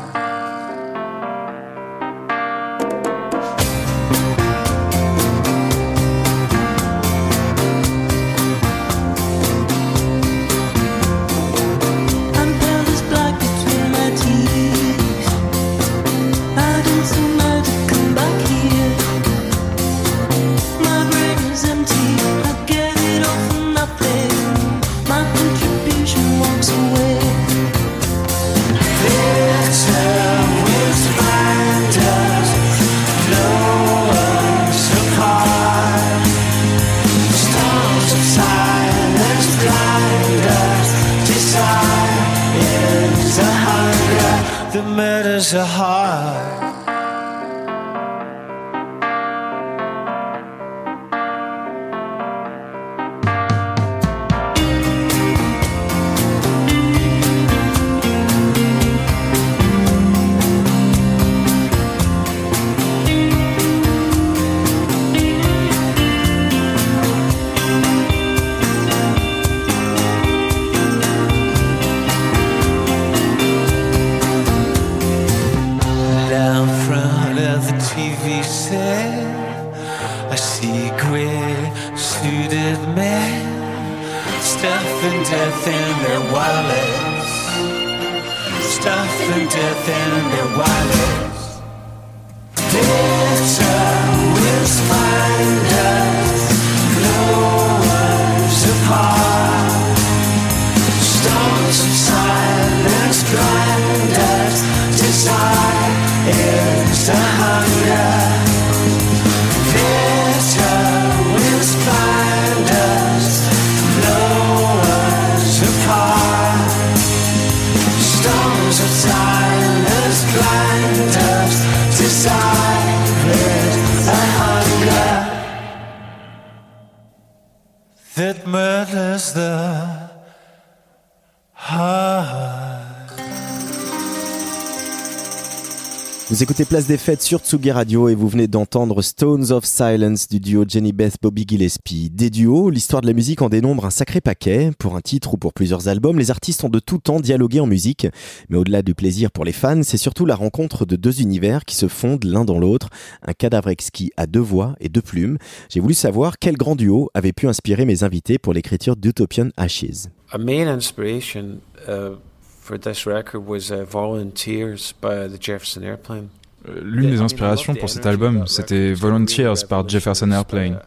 Vous 136.35 136.43
écoutez 136.43 136.65
Place 136.65 136.89
des 136.89 136.97
Fêtes 136.97 137.23
sur 137.23 137.39
Tsugi 137.39 137.71
Radio 137.71 138.09
et 138.09 138.17
vous 138.17 138.27
venez 138.27 138.49
d'entendre 138.49 139.03
Stones 139.03 139.53
of 139.53 139.65
Silence 139.65 140.27
du 140.27 140.41
duo 140.41 140.65
Jenny 140.67 140.93
Beth 140.93 141.15
Bobby 141.23 141.45
Gillespie. 141.47 142.11
Des 142.11 142.29
duos, 142.29 142.71
l'histoire 142.71 143.03
de 143.03 143.07
la 143.07 143.13
musique 143.13 143.41
en 143.41 143.49
dénombre 143.49 143.87
un 143.87 143.91
sacré 143.91 144.21
paquet. 144.21 144.73
Pour 144.77 144.97
un 144.97 145.01
titre 145.01 145.35
ou 145.35 145.37
pour 145.37 145.53
plusieurs 145.53 145.87
albums, 145.87 146.19
les 146.19 146.33
artistes 146.33 146.65
ont 146.65 146.69
de 146.69 146.81
tout 146.81 146.99
temps 146.99 147.21
dialogué 147.21 147.61
en 147.61 147.69
musique. 147.69 148.09
Mais 148.49 148.57
au-delà 148.59 148.83
du 148.83 148.97
plaisir 148.97 149.31
pour 149.31 149.45
les 149.45 149.53
fans, 149.53 149.85
c'est 149.85 149.97
surtout 149.97 150.27
la 150.27 150.35
rencontre 150.35 150.85
de 150.85 150.97
deux 150.97 151.23
univers 151.23 151.65
qui 151.65 151.77
se 151.77 151.87
fondent 151.87 152.25
l'un 152.25 152.45
dans 152.45 152.59
l'autre. 152.59 152.89
Un 153.23 153.33
cadavre 153.33 153.69
exquis 153.69 154.11
à 154.17 154.27
deux 154.27 154.41
voix 154.41 154.75
et 154.81 154.89
deux 154.89 155.03
plumes. 155.03 155.39
J'ai 155.69 155.79
voulu 155.79 155.95
savoir 155.95 156.41
quel 156.41 156.57
grand 156.57 156.75
duo 156.75 157.11
avait 157.15 157.33
pu 157.33 157.47
inspirer 157.47 157.85
mes 157.85 158.03
invités 158.03 158.39
pour 158.41 158.55
l'écriture 158.55 158.97
d'Utopian 158.97 159.51
Ashes. 159.57 160.09
Main 160.37 160.67
inspiration, 160.67 161.61
uh, 161.87 162.17
for 162.65 162.79
this 162.79 163.07
record 163.07 163.47
was 163.47 163.71
uh, 163.71 163.85
Volunteers 163.85 164.95
by 165.01 165.29
the 165.29 165.39
Jefferson 165.39 165.83
Airplane. 165.83 166.29
Euh, 166.67 166.81
l'une 166.83 167.11
des 167.11 167.21
inspirations 167.21 167.75
pour 167.75 167.91
cet 167.91 168.07
album, 168.07 168.47
c'était 168.47 168.95
Volunteers 168.95 169.67
par 169.69 169.87
Jefferson 169.87 170.31
Airplane. 170.31 170.79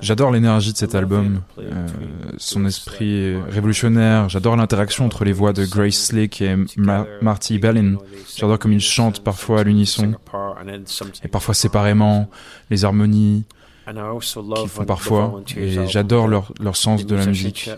J'adore 0.00 0.32
l'énergie 0.32 0.72
de 0.72 0.76
cet 0.76 0.96
album, 0.96 1.42
euh, 1.60 1.86
son 2.38 2.66
esprit 2.66 3.36
révolutionnaire. 3.48 4.28
J'adore 4.28 4.56
l'interaction 4.56 5.04
entre 5.04 5.24
les 5.24 5.32
voix 5.32 5.52
de 5.52 5.64
Grace 5.64 6.06
Slick 6.06 6.42
et 6.42 6.56
Marty 6.76 7.60
Bellin. 7.60 7.98
J'adore 8.36 8.58
comme 8.58 8.72
ils 8.72 8.80
chantent 8.80 9.22
parfois 9.22 9.60
à 9.60 9.62
l'unisson 9.62 10.14
et 11.22 11.28
parfois 11.28 11.54
séparément, 11.54 12.28
les 12.68 12.84
harmonies 12.84 13.44
qu'ils 14.60 14.68
font 14.68 14.84
parfois. 14.84 15.42
Et 15.56 15.86
j'adore 15.88 16.28
leur, 16.28 16.52
leur 16.60 16.76
sens 16.76 17.04
de 17.06 17.14
la 17.16 17.26
musique 17.26 17.70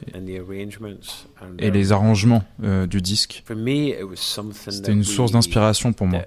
et 1.59 1.71
les 1.71 1.93
arrangements 1.93 2.45
euh, 2.63 2.87
du 2.87 3.01
disque. 3.01 3.43
C'était 4.71 4.93
une 4.93 5.05
source 5.05 5.33
d'inspiration 5.33 5.93
pour 5.93 6.07
moi. 6.07 6.21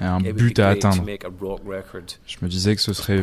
Et 0.00 0.04
un 0.04 0.20
but 0.20 0.58
à 0.60 0.68
atteindre. 0.68 1.02
Je 2.26 2.36
me 2.42 2.48
disais 2.48 2.76
que 2.76 2.80
ce 2.82 2.92
serait 2.92 3.22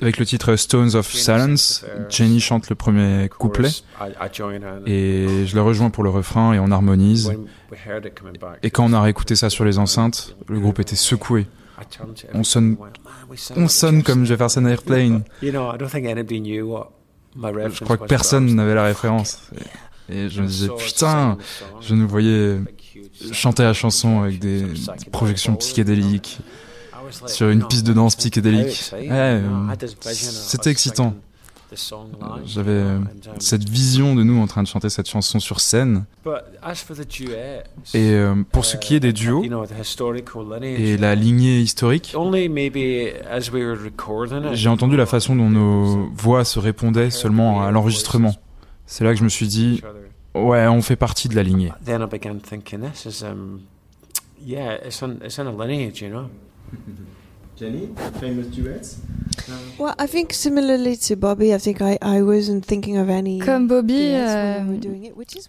avec 0.00 0.18
le 0.18 0.26
titre 0.26 0.56
Stones 0.56 0.94
of 0.94 1.06
Silence, 1.06 1.84
Jenny 2.08 2.40
chante 2.40 2.68
le 2.68 2.74
premier 2.74 3.28
couplet 3.28 3.70
et 4.86 5.46
je 5.46 5.56
la 5.56 5.62
rejoins 5.62 5.90
pour 5.90 6.04
le 6.04 6.10
refrain 6.10 6.52
et 6.52 6.58
on 6.58 6.70
harmonise. 6.70 7.32
Et 8.62 8.70
quand 8.70 8.84
on 8.84 8.92
a 8.92 9.00
réécouté 9.00 9.36
ça 9.36 9.50
sur 9.50 9.64
les 9.64 9.78
enceintes, 9.78 10.36
le 10.48 10.60
groupe 10.60 10.80
était 10.80 10.96
secoué. 10.96 11.46
On 12.32 12.42
sonne, 12.42 12.76
on 13.54 13.68
sonne 13.68 14.02
comme 14.02 14.24
Jefferson 14.24 14.64
Airplane. 14.64 15.24
Je 15.42 17.84
crois 17.84 17.96
que 17.98 18.06
personne 18.06 18.54
n'avait 18.54 18.74
la 18.74 18.84
référence. 18.84 19.50
Et 20.08 20.28
je 20.28 20.40
me 20.40 20.46
disais, 20.46 20.68
putain, 20.68 21.36
je 21.80 21.94
nous 21.94 22.06
voyais 22.06 22.58
chanter 23.32 23.62
la 23.62 23.72
chanson 23.72 24.22
avec 24.22 24.38
des 24.38 24.64
projections 25.12 25.54
psychédéliques 25.56 26.38
sur 27.26 27.48
une 27.48 27.66
piste 27.66 27.86
de 27.86 27.92
danse 27.92 28.16
psychédélique. 28.16 28.92
Euh, 28.94 29.40
c'était 30.12 30.70
excitant. 30.70 31.14
J'avais 32.44 32.70
euh, 32.70 33.00
cette 33.40 33.68
vision 33.68 34.14
de 34.14 34.22
nous 34.22 34.40
en 34.40 34.46
train 34.46 34.62
de 34.62 34.68
chanter 34.68 34.88
cette 34.88 35.08
chanson 35.08 35.40
sur 35.40 35.58
scène. 35.60 36.04
Et 37.92 38.10
euh, 38.10 38.34
pour 38.52 38.64
ce 38.64 38.76
qui 38.76 38.94
est 38.94 39.00
des 39.00 39.12
duos 39.12 39.44
et 40.62 40.96
la 40.96 41.14
lignée 41.16 41.60
historique, 41.60 42.14
j'ai 44.52 44.68
entendu 44.68 44.96
la 44.96 45.06
façon 45.06 45.34
dont 45.34 45.50
nos 45.50 46.08
voix 46.14 46.44
se 46.44 46.60
répondaient 46.60 47.10
seulement 47.10 47.62
à 47.62 47.70
l'enregistrement. 47.72 48.34
C'est 48.86 49.02
là 49.02 49.12
que 49.12 49.18
je 49.18 49.24
me 49.24 49.28
suis 49.28 49.48
dit, 49.48 49.82
ouais, 50.44 50.66
on 50.66 50.82
fait 50.82 50.96
partie 50.96 51.28
de 51.28 51.34
la 51.34 51.42
lignée. 51.42 51.72
Jenny, 57.58 57.88
famous 58.20 58.50
duets? 58.50 58.98
Well, 59.78 59.94
I 59.98 60.06
think 60.06 60.34
similarly 60.34 60.98
to 61.08 61.16
Bobby, 61.16 61.54
I 61.54 61.58
think 61.58 61.80
I, 61.80 61.96
I 62.02 62.20
wasn't 62.20 62.66
thinking 62.66 62.98
of 62.98 63.08
any. 63.08 63.38
Comme 63.38 63.66
Bobby, 63.66 64.12
euh, 64.12 64.60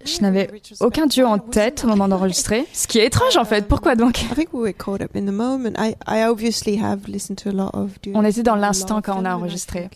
je 0.06 0.21
n'avais 0.21 0.50
aucun 0.80 1.08
duo 1.08 1.26
en 1.26 1.38
tête 1.38 1.84
au 1.84 1.88
moment 1.88 2.08
d'enregistrer, 2.08 2.65
ce 2.71 2.88
qui 2.88 3.00
est 3.00 3.08
étrange 3.08 3.36
en 3.36 3.43
fait. 3.43 3.67
Pourquoi 3.67 3.95
donc? 3.95 4.21
I 4.21 4.36
think 4.36 4.54
we 4.54 4.62
were 4.62 4.73
caught 4.73 5.02
up 5.02 5.15
in 5.17 5.26
the 5.26 5.34
moment. 5.34 5.73
I, 5.78 5.95
I 6.08 6.23
obviously 6.23 6.78
have 6.82 7.10
listened 7.10 7.39
to 7.43 7.50
a 7.50 7.54
lot 7.54 7.71
of. 7.73 7.91
On 8.13 8.23
était 8.23 8.43
dans 8.43 8.56
l'instant 8.56 9.02
quand 9.02 9.21
on 9.21 9.26
a 9.26 9.36
enregistré. 9.36 9.89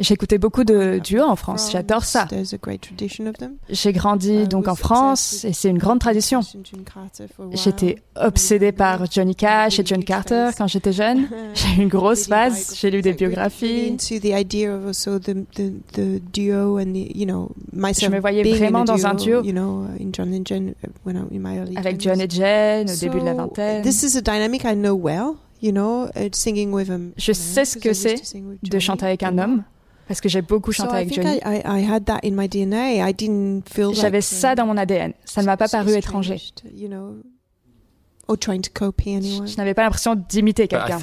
J'écoutais 0.00 0.38
beaucoup 0.38 0.64
de 0.64 1.00
duos 1.02 1.22
en 1.22 1.36
France, 1.36 1.70
j'adore 1.72 2.04
ça. 2.04 2.26
J'ai 3.68 3.92
grandi 3.92 4.46
donc 4.48 4.68
en 4.68 4.74
France 4.74 5.44
et 5.44 5.52
c'est 5.52 5.68
une 5.70 5.78
grande 5.78 5.98
tradition. 6.00 6.40
J'étais 7.52 7.96
obsédée 8.16 8.72
par 8.72 9.10
Johnny 9.10 9.34
Cash 9.34 9.78
et 9.78 9.84
John 9.84 10.02
Carter 10.04 10.50
quand 10.56 10.66
j'étais 10.66 10.92
jeune. 10.92 11.28
J'ai 11.54 11.68
eu 11.80 11.82
une 11.82 11.88
grosse 11.88 12.26
phase, 12.26 12.74
j'ai 12.76 12.90
lu 12.90 13.00
des 13.02 13.12
biographies. 13.12 13.96
Je 18.06 18.10
me 18.10 18.20
voyais 18.20 18.42
vraiment 18.56 18.84
dans 18.84 19.06
un 19.06 19.14
duo 19.14 19.42
avec 21.76 22.00
John 22.00 22.20
et 22.20 22.28
Jen 22.30 22.88
au 22.90 22.96
début 23.00 23.20
de 23.20 23.24
la 23.24 23.34
vingtaine. 23.34 23.82
Je 27.16 27.32
sais 27.32 27.64
ce 27.64 27.78
que 27.78 27.92
c'est 27.92 28.16
de 28.62 28.78
chanter 28.78 29.06
avec 29.06 29.22
un 29.22 29.38
homme. 29.38 29.64
Parce 30.06 30.20
que 30.20 30.28
j'ai 30.28 30.42
beaucoup 30.42 30.72
chanté 30.72 30.96
avec 30.96 31.14
Johnny. 31.14 31.40
J'avais 33.94 34.20
ça 34.20 34.54
dans 34.54 34.66
mon 34.66 34.76
ADN. 34.76 35.14
Ça 35.24 35.40
ne 35.40 35.46
m'a 35.46 35.56
pas 35.56 35.68
paru 35.68 35.92
étranger. 35.94 36.42
Je 39.46 39.56
n'avais 39.56 39.74
pas 39.74 39.82
l'impression 39.82 40.14
d'imiter 40.14 40.68
quelqu'un. 40.68 40.98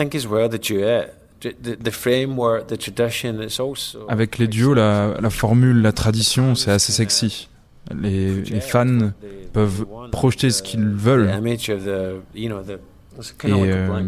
Avec 4.07 4.37
les 4.37 4.47
duos, 4.47 4.73
la, 4.73 5.15
la 5.19 5.29
formule, 5.29 5.81
la 5.81 5.91
tradition, 5.91 6.55
c'est 6.55 6.71
assez 6.71 6.91
sexy. 6.91 7.49
Les, 7.99 8.41
les, 8.43 8.61
fans 8.61 9.11
peuvent 9.53 9.87
projeter 10.11 10.51
ce 10.51 10.61
qu'ils 10.61 10.85
veulent. 10.85 11.31
Et, 13.43 13.51
euh, 13.51 14.03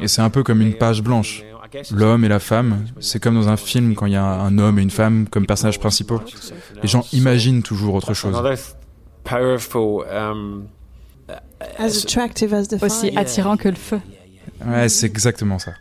et 0.00 0.08
c'est 0.08 0.22
un 0.22 0.30
peu 0.30 0.42
comme 0.42 0.60
une 0.60 0.74
page 0.74 1.02
blanche. 1.02 1.44
L'homme 1.90 2.24
et 2.24 2.28
la 2.28 2.38
femme, 2.38 2.86
c'est 3.00 3.22
comme 3.22 3.34
dans 3.34 3.48
un 3.48 3.56
film 3.56 3.94
quand 3.94 4.06
il 4.06 4.12
y 4.12 4.16
a 4.16 4.24
un 4.24 4.56
homme 4.58 4.78
et 4.78 4.82
une 4.82 4.90
femme 4.90 5.26
comme 5.28 5.46
personnages 5.46 5.78
principaux. 5.78 6.20
Les 6.82 6.88
gens 6.88 7.04
imaginent 7.12 7.62
toujours 7.62 7.94
autre 7.94 8.14
chose. 8.14 8.34
Aussi 12.80 13.16
attirant 13.16 13.56
que 13.56 13.68
le 13.68 13.74
feu. 13.74 14.00
Ouais, 14.66 14.88
c'est 14.88 15.06
exactement 15.06 15.58
ça. 15.58 15.72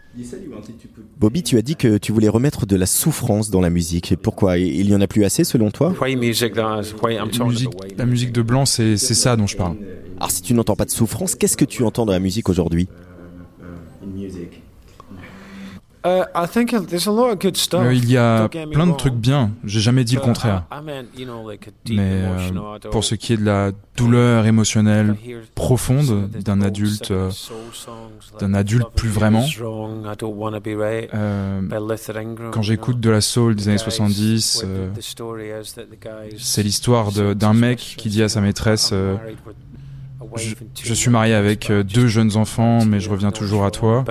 Bobby, 1.18 1.42
tu 1.42 1.58
as 1.58 1.62
dit 1.62 1.76
que 1.76 1.98
tu 1.98 2.12
voulais 2.12 2.28
remettre 2.28 2.66
de 2.66 2.76
la 2.76 2.86
souffrance 2.86 3.50
dans 3.50 3.62
la 3.62 3.70
musique. 3.70 4.16
Pourquoi? 4.22 4.58
Il 4.58 4.90
y 4.90 4.96
en 4.96 5.02
a 5.02 5.08
plus 5.08 5.24
assez 5.24 5.44
selon 5.44 5.72
toi? 5.72 5.96
La 7.98 8.06
musique 8.06 8.34
de 8.34 8.42
blanc, 8.42 8.66
c'est 8.66 8.98
ça 8.98 9.36
dont 9.36 9.48
je 9.48 9.58
parle. 9.58 9.78
Alors 10.18 10.32
si 10.32 10.42
tu 10.42 10.54
n'entends 10.54 10.76
pas 10.76 10.86
de 10.86 10.92
souffrance, 10.92 11.36
qu'est-ce 11.36 11.58
que 11.58 11.66
tu 11.66 11.84
entends 11.84 12.06
dans 12.06 12.14
la 12.14 12.20
musique 12.20 12.50
aujourd'hui? 12.50 12.88
Euh, 16.06 16.24
il 17.94 18.10
y 18.10 18.18
a 18.18 18.48
plein 18.48 18.88
de 18.88 18.96
trucs 18.96 19.16
bien, 19.16 19.52
j'ai 19.64 19.80
jamais 19.80 20.04
dit 20.04 20.16
le 20.16 20.22
contraire. 20.22 20.64
Mais 21.90 22.24
euh, 22.24 22.80
pour 22.92 23.04
ce 23.04 23.16
qui 23.16 23.34
est 23.34 23.38
de 23.38 23.44
la 23.44 23.72
douleur 23.98 24.46
émotionnelle 24.46 25.16
profonde 25.56 26.30
d'un 26.30 26.62
adulte, 26.62 27.12
euh, 27.12 27.32
d'un 28.40 28.54
adulte 28.54 28.88
plus 28.96 29.10
vraiment, 29.10 29.46
quand 32.52 32.62
j'écoute 32.62 33.00
de 33.00 33.10
la 33.10 33.22
soul 33.22 33.56
des 33.56 33.68
années 33.68 33.78
70, 33.78 34.66
c'est 36.38 36.64
l'histoire 36.64 37.12
d'un 37.12 37.54
mec 37.54 37.96
qui 37.98 38.10
dit 38.10 38.24
à 38.24 38.30
sa 38.30 38.40
maîtresse 38.40 38.94
je, 40.36 40.56
je, 40.84 40.94
suis 40.94 41.10
marié 41.10 41.34
avec 41.34 41.72
deux 41.72 42.08
jeunes 42.08 42.36
enfants, 42.36 42.86
mais 42.86 43.00
je 43.00 43.10
reviens 43.10 43.32
toujours 43.32 43.66
à 43.66 43.72
toi. 43.72 44.04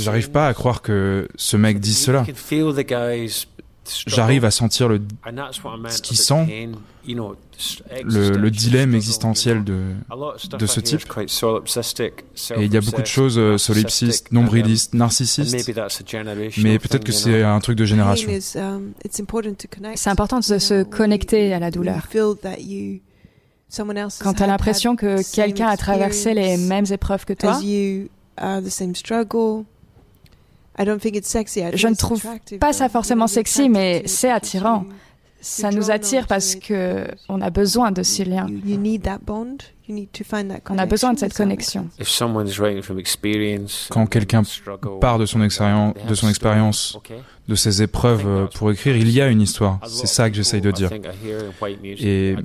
J'arrive 0.00 0.30
pas 0.30 0.46
à 0.46 0.54
croire 0.54 0.82
que 0.82 1.28
ce 1.36 1.56
mec 1.56 1.80
dise 1.80 1.98
cela. 1.98 2.24
J'arrive 4.06 4.44
à 4.44 4.50
sentir 4.50 4.88
le, 4.88 5.00
ce 5.88 6.02
qu'il 6.02 6.16
sent, 6.16 6.72
le, 7.06 8.30
le, 8.30 8.50
dilemme 8.50 8.94
existentiel 8.94 9.64
de, 9.64 9.94
de 10.58 10.66
ce 10.66 10.80
type. 10.80 11.02
Et 12.56 12.64
il 12.64 12.72
y 12.72 12.76
a 12.76 12.80
beaucoup 12.80 13.02
de 13.02 13.06
choses 13.06 13.38
euh, 13.38 13.58
solipsistes, 13.58 14.30
nombrilistes, 14.30 14.94
narcissistes. 14.94 15.68
Mais 16.58 16.78
peut-être 16.78 17.04
que 17.04 17.12
c'est 17.12 17.42
un 17.42 17.58
truc 17.60 17.76
de 17.76 17.84
génération. 17.84 18.30
Um, 18.54 18.92
c'est 19.96 20.10
important 20.10 20.38
de 20.38 20.58
se 20.58 20.82
connecter 20.84 21.52
à 21.52 21.58
la 21.58 21.70
douleur. 21.70 22.08
Quand 24.20 24.34
tu 24.34 24.42
as 24.42 24.46
l'impression 24.46 24.96
que 24.96 25.34
quelqu'un 25.34 25.66
a 25.66 25.76
traversé 25.76 26.34
les 26.34 26.56
mêmes 26.56 26.86
épreuves 26.90 27.24
que 27.24 27.32
toi, 27.32 27.58
je 30.78 31.88
ne 31.88 31.94
trouve 31.94 32.22
pas 32.60 32.72
ça 32.72 32.88
forcément 32.88 33.26
sexy, 33.26 33.68
mais 33.68 34.02
c'est 34.06 34.30
attirant. 34.30 34.86
Ça 35.40 35.72
nous 35.72 35.90
attire 35.90 36.28
parce 36.28 36.54
que 36.54 37.08
on 37.28 37.40
a 37.40 37.50
besoin 37.50 37.90
de 37.90 38.04
ces 38.04 38.24
liens. 38.24 38.46
On 40.70 40.78
a 40.78 40.86
besoin 40.86 41.12
de 41.12 41.18
cette 41.18 41.34
connexion. 41.34 41.88
Quand 43.90 44.06
quelqu'un 44.06 44.42
part 45.00 45.18
de 45.18 45.26
son 45.26 45.42
expérience, 45.42 45.94
de 46.08 46.14
son 46.14 46.28
expérience, 46.28 46.96
de 47.48 47.54
ses 47.56 47.82
épreuves 47.82 48.24
euh, 48.24 48.46
pour 48.54 48.70
écrire, 48.70 48.96
il 48.96 49.10
y 49.10 49.20
a 49.20 49.26
une 49.26 49.40
histoire. 49.40 49.80
C'est 49.88 50.06
ça 50.06 50.30
que 50.30 50.36
j'essaye 50.36 50.60
de 50.60 50.70
dire. 50.70 50.90
Et 51.82 52.36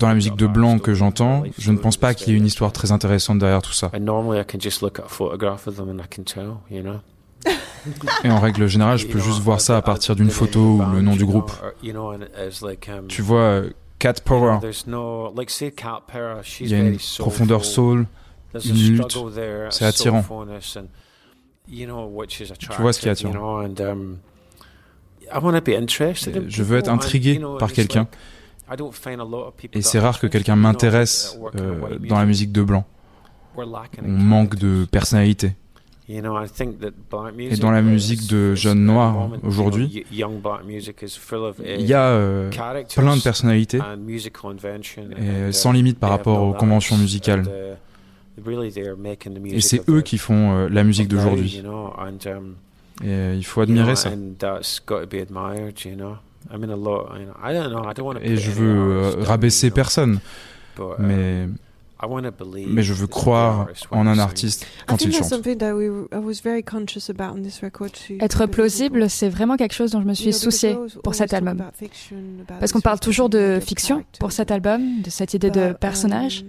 dans 0.00 0.08
la 0.08 0.14
musique 0.14 0.34
de 0.34 0.48
blanc 0.48 0.80
que 0.80 0.92
j'entends, 0.92 1.44
je 1.56 1.70
ne 1.70 1.78
pense 1.78 1.96
pas 1.96 2.14
qu'il 2.14 2.32
y 2.32 2.36
ait 2.36 2.38
une 2.38 2.46
histoire 2.46 2.72
très 2.72 2.90
intéressante 2.90 3.38
derrière 3.38 3.62
tout 3.62 3.72
ça. 3.72 3.92
Et 8.24 8.30
en 8.30 8.40
règle 8.40 8.66
générale, 8.66 8.98
je 8.98 9.06
peux 9.06 9.18
juste 9.18 9.40
voir 9.40 9.60
ça 9.60 9.76
à 9.76 9.82
partir 9.82 10.14
d'une 10.16 10.30
photo 10.30 10.60
ou 10.60 10.84
le 10.92 11.00
nom 11.00 11.16
du 11.16 11.24
groupe. 11.24 11.50
Tu 13.08 13.22
vois, 13.22 13.62
Cat 13.98 14.14
Power. 14.24 14.58
Il 16.60 16.68
y 16.68 16.74
a 16.74 16.78
une 16.78 16.98
profondeur 17.18 17.64
soul, 17.64 18.06
une 18.54 18.74
lutte. 18.74 19.18
C'est 19.70 19.84
attirant. 19.84 20.24
Tu 22.58 22.82
vois 22.82 22.92
ce 22.92 23.00
qui 23.00 23.08
est 23.08 23.12
attirant. 23.12 23.64
Je 26.48 26.62
veux 26.62 26.78
être 26.78 26.88
intrigué 26.88 27.40
par 27.58 27.72
quelqu'un. 27.72 28.08
Et 29.72 29.82
c'est 29.82 29.98
rare 29.98 30.20
que 30.20 30.26
quelqu'un 30.26 30.56
m'intéresse 30.56 31.38
euh, 31.56 31.98
dans 32.08 32.18
la 32.18 32.24
musique 32.26 32.52
de 32.52 32.62
blanc. 32.62 32.84
On 33.56 34.08
manque 34.08 34.54
de 34.56 34.86
personnalité. 34.90 35.56
Et 36.12 36.20
dans 37.56 37.70
la 37.70 37.82
musique 37.82 38.28
de 38.28 38.56
jeunes 38.56 38.84
noirs 38.84 39.30
aujourd'hui, 39.44 40.04
il 40.10 40.18
y 40.18 40.24
a 41.94 42.08
euh, 42.08 42.50
plein 42.96 43.16
de 43.16 43.22
personnalités 43.22 43.78
et 43.78 43.82
sans 45.52 45.70
limite 45.72 46.00
par 46.00 46.10
rapport 46.10 46.42
aux 46.42 46.52
conventions 46.52 46.96
musicales. 46.96 47.44
Et 49.44 49.60
c'est 49.60 49.88
eux 49.88 50.00
qui 50.00 50.18
font 50.18 50.52
euh, 50.52 50.68
la 50.68 50.82
musique 50.82 51.06
d'aujourd'hui. 51.08 51.62
Et 53.04 53.34
il 53.34 53.44
faut 53.44 53.60
admirer 53.60 53.94
ça. 53.94 54.10
Et 54.10 54.16
je 58.36 58.50
veux 58.50 58.76
euh, 58.76 59.12
rabaisser 59.20 59.70
personne, 59.70 60.18
mais 60.98 61.46
mais 62.68 62.82
je 62.82 62.92
veux 62.92 63.06
croire 63.06 63.68
en 63.90 64.06
un 64.06 64.18
artiste 64.18 64.66
quand 64.86 65.02
il 65.02 65.12
chante. 65.12 65.32
Être 68.20 68.46
plausible, 68.46 69.10
c'est 69.10 69.28
vraiment 69.28 69.56
quelque 69.56 69.74
chose 69.74 69.92
dont 69.92 70.00
je 70.00 70.06
me 70.06 70.14
suis 70.14 70.32
soucié 70.32 70.76
pour 71.02 71.14
cet 71.14 71.34
album. 71.34 71.62
Parce 72.58 72.72
qu'on 72.72 72.80
parle 72.80 73.00
toujours 73.00 73.28
de 73.28 73.58
fiction 73.60 74.04
pour 74.18 74.32
cet 74.32 74.50
album, 74.50 75.02
de 75.02 75.10
cette 75.10 75.34
idée 75.34 75.50
de 75.50 75.72
personnage. 75.72 76.44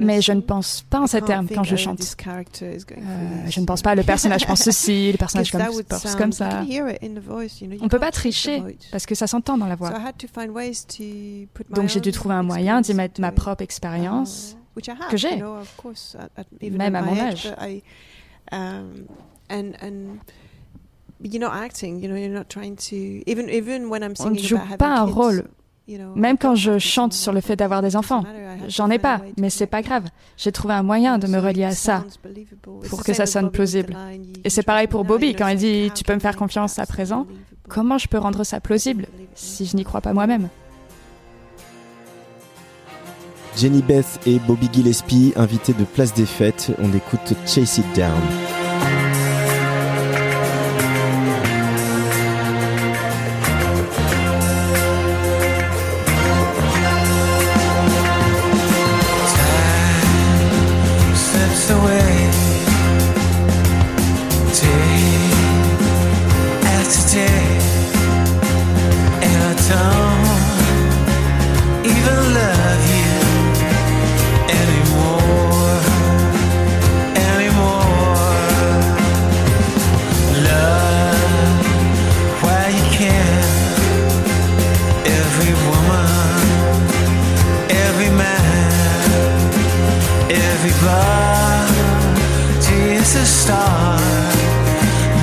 Mais 0.00 0.20
je 0.20 0.32
ne 0.32 0.40
pense 0.40 0.82
pas 0.82 1.00
en 1.00 1.06
ces 1.06 1.22
termes 1.22 1.48
quand 1.48 1.64
je 1.64 1.76
chante. 1.76 2.16
Euh, 2.26 2.74
je 3.48 3.60
ne 3.60 3.64
pense 3.66 3.82
pas 3.82 3.94
le 3.94 4.02
personnage 4.02 4.46
pense 4.46 4.62
ceci, 4.64 5.12
le 5.12 5.18
personnage 5.18 5.50
comme, 5.50 5.62
pense 5.88 6.14
comme 6.16 6.32
ça. 6.32 6.62
On 6.62 6.64
ne 6.64 7.88
peut 7.88 7.98
pas 7.98 8.10
tricher 8.10 8.62
parce 8.90 9.06
que 9.06 9.14
ça 9.14 9.26
s'entend 9.26 9.56
dans 9.56 9.66
la 9.66 9.76
voix. 9.76 9.92
Donc 11.70 11.88
j'ai 11.88 12.00
dû 12.00 12.12
trouver 12.12 12.34
un 12.34 12.42
moyen 12.42 12.80
d'y 12.80 12.94
mettre 12.94 13.20
ma 13.20 13.32
propre 13.32 13.62
expérience 13.62 14.56
que 15.10 15.16
j'ai, 15.16 15.42
même 16.70 16.94
à 16.94 17.02
mon 17.02 17.18
âge. 17.18 17.54
On 24.26 24.30
ne 24.30 24.38
joue 24.38 24.58
pas 24.78 24.98
un 24.98 25.04
rôle 25.04 25.44
même 26.14 26.38
quand 26.38 26.54
je 26.54 26.78
chante 26.78 27.12
sur 27.12 27.32
le 27.32 27.40
fait 27.40 27.56
d'avoir 27.56 27.82
des 27.82 27.96
enfants, 27.96 28.24
j'en 28.68 28.90
ai 28.90 28.98
pas, 28.98 29.20
mais 29.38 29.50
c'est 29.50 29.66
pas 29.66 29.82
grave. 29.82 30.04
J'ai 30.36 30.52
trouvé 30.52 30.74
un 30.74 30.82
moyen 30.82 31.18
de 31.18 31.26
me 31.26 31.38
relier 31.38 31.64
à 31.64 31.72
ça 31.72 32.04
pour 32.88 33.04
que 33.04 33.12
ça 33.12 33.26
sonne 33.26 33.50
plausible. 33.50 33.96
Et 34.44 34.50
c'est 34.50 34.62
pareil 34.62 34.86
pour 34.86 35.04
Bobby 35.04 35.34
quand 35.34 35.48
il 35.48 35.58
dit 35.58 35.90
Tu 35.94 36.04
peux 36.04 36.14
me 36.14 36.20
faire 36.20 36.36
confiance 36.36 36.78
à 36.78 36.86
présent. 36.86 37.26
Comment 37.68 37.98
je 37.98 38.08
peux 38.08 38.18
rendre 38.18 38.44
ça 38.44 38.60
plausible 38.60 39.06
si 39.34 39.66
je 39.66 39.76
n'y 39.76 39.84
crois 39.84 40.00
pas 40.00 40.12
moi-même? 40.12 40.48
Jenny 43.56 43.82
Beth 43.82 44.20
et 44.26 44.38
Bobby 44.40 44.68
Gillespie, 44.72 45.32
invités 45.36 45.74
de 45.74 45.84
Place 45.84 46.12
des 46.12 46.26
Fêtes. 46.26 46.72
On 46.82 46.92
écoute 46.92 47.34
Chase 47.46 47.78
It 47.78 47.86
Down. 47.96 48.43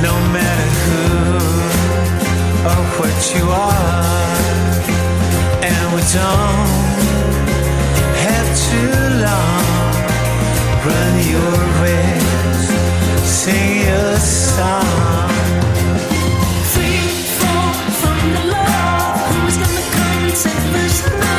no 0.08 0.14
matter 0.36 0.70
who 0.84 1.04
or 2.70 2.82
what 2.98 3.18
you 3.36 3.46
are. 3.50 4.74
And 5.70 5.84
we 5.96 6.02
don't 6.20 6.70
have 8.26 8.48
too 8.68 8.98
long. 9.28 9.94
Run 10.88 11.14
your 11.34 11.58
race, 11.84 12.70
sing 13.40 13.82
song. 14.22 15.32
From 18.02 18.34
the 18.34 18.44
love. 18.54 19.20
Who's 19.34 19.58
gonna 19.58 19.86
come 19.98 20.24
and 20.28 20.38
save 20.38 20.76
us 20.86 20.98
now? 21.20 21.31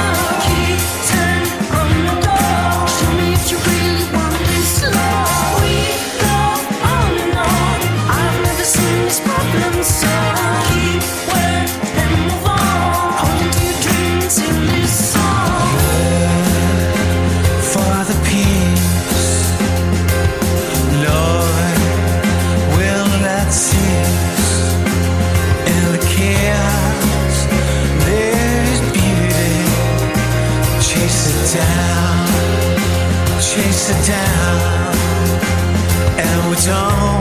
Des 36.65 37.12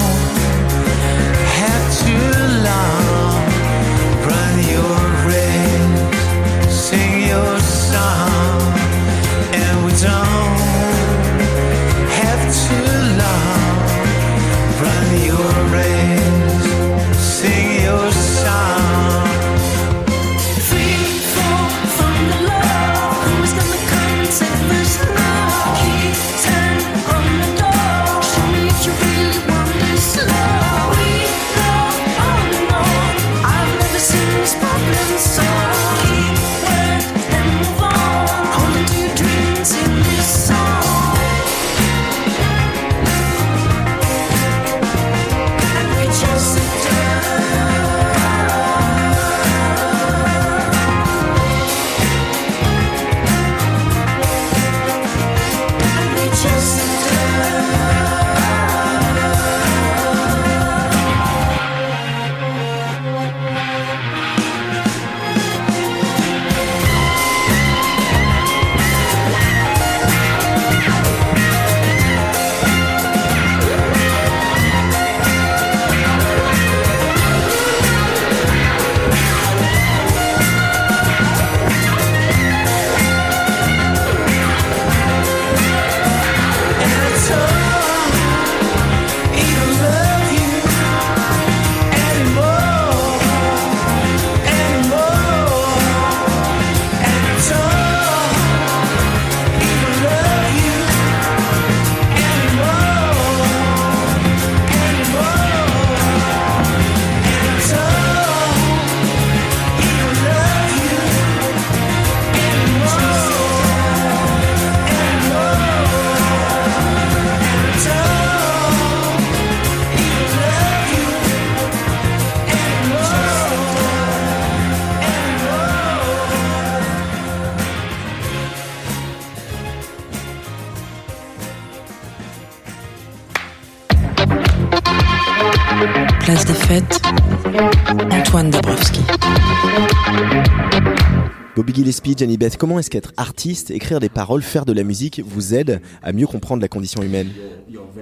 Jenny 142.03 142.37
Beth, 142.37 142.57
comment 142.57 142.79
est-ce 142.79 142.89
qu'être 142.89 143.13
artiste, 143.17 143.71
écrire 143.71 143.99
des 143.99 144.09
paroles, 144.09 144.41
faire 144.41 144.65
de 144.65 144.73
la 144.73 144.83
musique 144.83 145.21
vous 145.23 145.53
aide 145.53 145.81
à 146.01 146.11
mieux 146.13 146.27
comprendre 146.27 146.61
la 146.61 146.67
condition 146.67 147.01
humaine? 147.03 147.29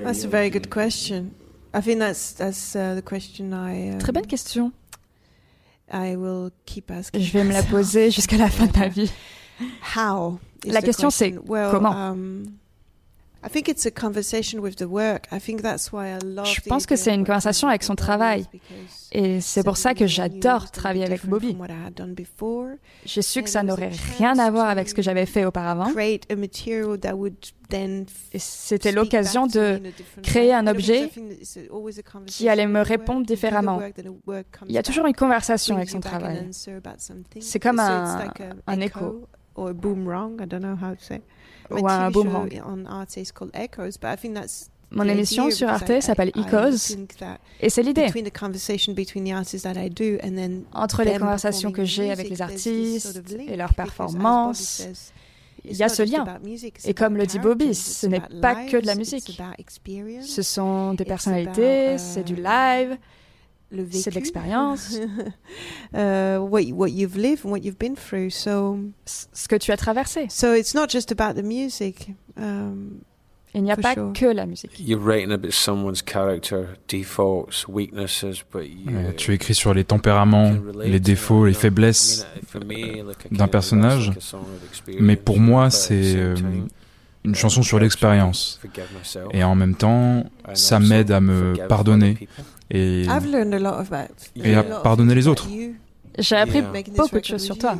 That's 0.04 0.24
a 0.24 0.28
very 0.28 0.50
good 0.50 0.70
question. 0.70 1.28
I 1.74 1.82
think 1.82 2.00
that's, 2.00 2.34
that's 2.34 2.76
uh, 2.76 2.95
the 2.95 3.04
question 3.04 3.52
I, 3.54 3.91
um, 3.91 3.97
Très 4.00 4.12
bonne 4.12 4.26
question. 4.26 4.72
I 5.91 6.16
will 6.16 6.52
keep 6.66 6.89
asking 6.91 7.22
Je 7.22 7.32
vais 7.34 7.43
me 7.43 7.52
la 7.52 7.64
poser 7.64 8.10
jusqu'à 8.12 8.38
la 8.38 8.50
fin 8.50 8.68
de 8.68 8.78
ma 8.78 8.88
vie. 8.88 9.12
How 9.95 10.39
La 10.66 10.82
question 10.82 11.10
c'est 11.10 11.34
comment? 11.34 11.91
um, 11.91 12.45
je 16.44 16.62
pense 16.68 16.86
que 16.86 16.96
c'est 16.98 17.14
une 17.14 17.26
conversation 17.26 17.68
avec 17.70 17.84
son 17.84 17.96
travail. 17.96 18.46
Et 19.12 19.40
c'est 19.42 19.64
pour 19.64 19.78
ça 19.78 19.94
que 19.94 20.06
j'adore 20.08 20.72
travailler 20.72 21.06
avec 21.06 21.26
Bobby. 21.26 21.56
J'ai 23.06 23.22
su 23.22 23.42
que 23.42 23.50
ça 23.50 23.64
n'aurait 23.64 23.92
rien 24.18 24.38
à 24.40 24.52
voir 24.52 24.68
avec 24.70 24.90
ce 24.90 24.94
que 24.94 25.02
j'avais 25.02 25.26
fait 25.26 25.46
auparavant. 25.46 25.92
Et 28.34 28.40
c'était 28.40 28.92
l'occasion 28.92 29.48
de 29.48 29.82
créer 30.22 30.54
un 30.54 30.68
objet 30.68 31.10
qui 32.26 32.50
allait 32.50 32.68
me 32.68 32.82
répondre 32.82 33.26
différemment. 33.26 33.80
Il 34.68 34.74
y 34.74 34.78
a 34.78 34.84
toujours 34.84 35.06
une 35.08 35.16
conversation 35.16 35.76
avec 35.78 35.90
son 35.90 36.00
travail. 36.02 36.50
C'est 37.40 37.60
comme 37.60 37.80
un, 37.80 38.32
un 38.68 38.80
écho 38.82 39.28
Ou 41.72 41.88
un 41.88 42.11
boomerang. 42.11 42.49
On 42.65 42.86
Arte 42.86 43.32
called 43.34 43.51
Echoes, 43.53 43.97
but 43.97 44.07
I 44.07 44.15
think 44.15 44.36
that's 44.36 44.70
mon 44.91 45.07
émission 45.07 45.51
sur 45.51 45.70
Arte 45.70 46.01
s'appelle 46.01 46.32
Echoes 46.36 46.97
et 47.61 47.70
c'est 47.70 47.84
l'idée. 47.84 48.07
Entre 50.74 51.03
les 51.03 51.17
conversations 51.17 51.72
que 51.72 51.86
j'ai 51.86 52.11
avec 52.11 52.30
les 52.30 52.41
artistes 52.41 53.22
et 53.47 53.55
leurs 53.55 53.74
performances, 53.74 54.88
il 55.63 55.76
y 55.76 55.84
a 55.84 55.89
ce 55.89 56.03
lien. 56.03 56.26
Et 56.86 56.93
comme 56.93 57.17
le 57.17 57.26
dit 57.26 57.39
Bobby, 57.39 57.76
ce 57.76 58.07
n'est 58.07 58.22
pas 58.41 58.55
que 58.65 58.78
de 58.78 58.88
la 58.88 58.95
musique. 58.95 59.39
Ce 60.22 60.41
sont 60.41 60.93
des 60.95 61.05
personnalités, 61.05 61.97
c'est 61.97 62.24
du 62.24 62.36
live, 62.36 62.97
c'est 63.91 64.09
de 64.09 64.15
l'expérience. 64.15 64.97
uh, 65.93 66.38
what, 66.39 66.61
what 66.72 66.89
you've 66.91 67.17
lived 67.17 67.45
and 67.45 67.51
what 67.51 67.63
you've 67.63 67.78
been 67.78 67.95
through. 67.95 68.30
So, 68.32 68.80
ce 69.05 69.47
que 69.47 69.57
tu 69.57 69.72
as 69.72 69.78
traversé. 69.78 70.28
So 70.30 70.53
it's 70.53 70.74
not 70.74 70.89
just 70.89 71.11
about 71.11 71.36
the 71.36 71.43
music. 71.43 72.11
Um, 72.38 73.01
il 73.55 73.63
n'y 73.63 73.72
a 73.72 73.78
pas 73.78 73.95
sure. 73.95 74.13
que 74.13 74.28
la 74.28 74.45
musique. 74.45 74.80
You're 74.80 75.01
writing 75.01 75.32
about 75.32 75.51
someone's 75.51 76.03
character, 76.03 76.78
defaults, 76.88 77.67
weaknesses, 77.67 78.43
but 78.51 78.67
you, 78.67 78.95
ouais, 78.95 79.15
tu 79.15 79.34
écris 79.34 79.55
sur 79.55 79.74
les 79.74 79.84
tempéraments, 79.84 80.53
les 80.84 80.99
défauts, 80.99 81.45
les 81.45 81.53
faiblesses 81.53 82.28
d'un 83.32 83.47
personnage, 83.47 84.11
mais 84.99 85.15
pour 85.15 85.39
moi, 85.39 85.72
c'est 85.72 86.15
euh, 86.15 86.36
une 87.24 87.36
chanson 87.36 87.63
sur 87.63 87.80
l'expérience. 87.80 88.59
Et 89.32 89.43
en 89.43 89.55
même 89.55 89.74
temps, 89.74 90.26
ça 90.53 90.80
m'aide 90.80 91.09
à 91.09 91.20
me 91.20 91.55
pardonner 91.67 92.28
et, 92.70 93.03
et 94.36 94.55
à 94.55 94.63
pardonner 94.63 95.15
les 95.15 95.28
autres. 95.28 95.47
J'ai 96.17 96.36
appris 96.36 96.61
beaucoup 96.95 97.20
de 97.20 97.26
choses 97.26 97.43
sur 97.43 97.57
toi 97.57 97.76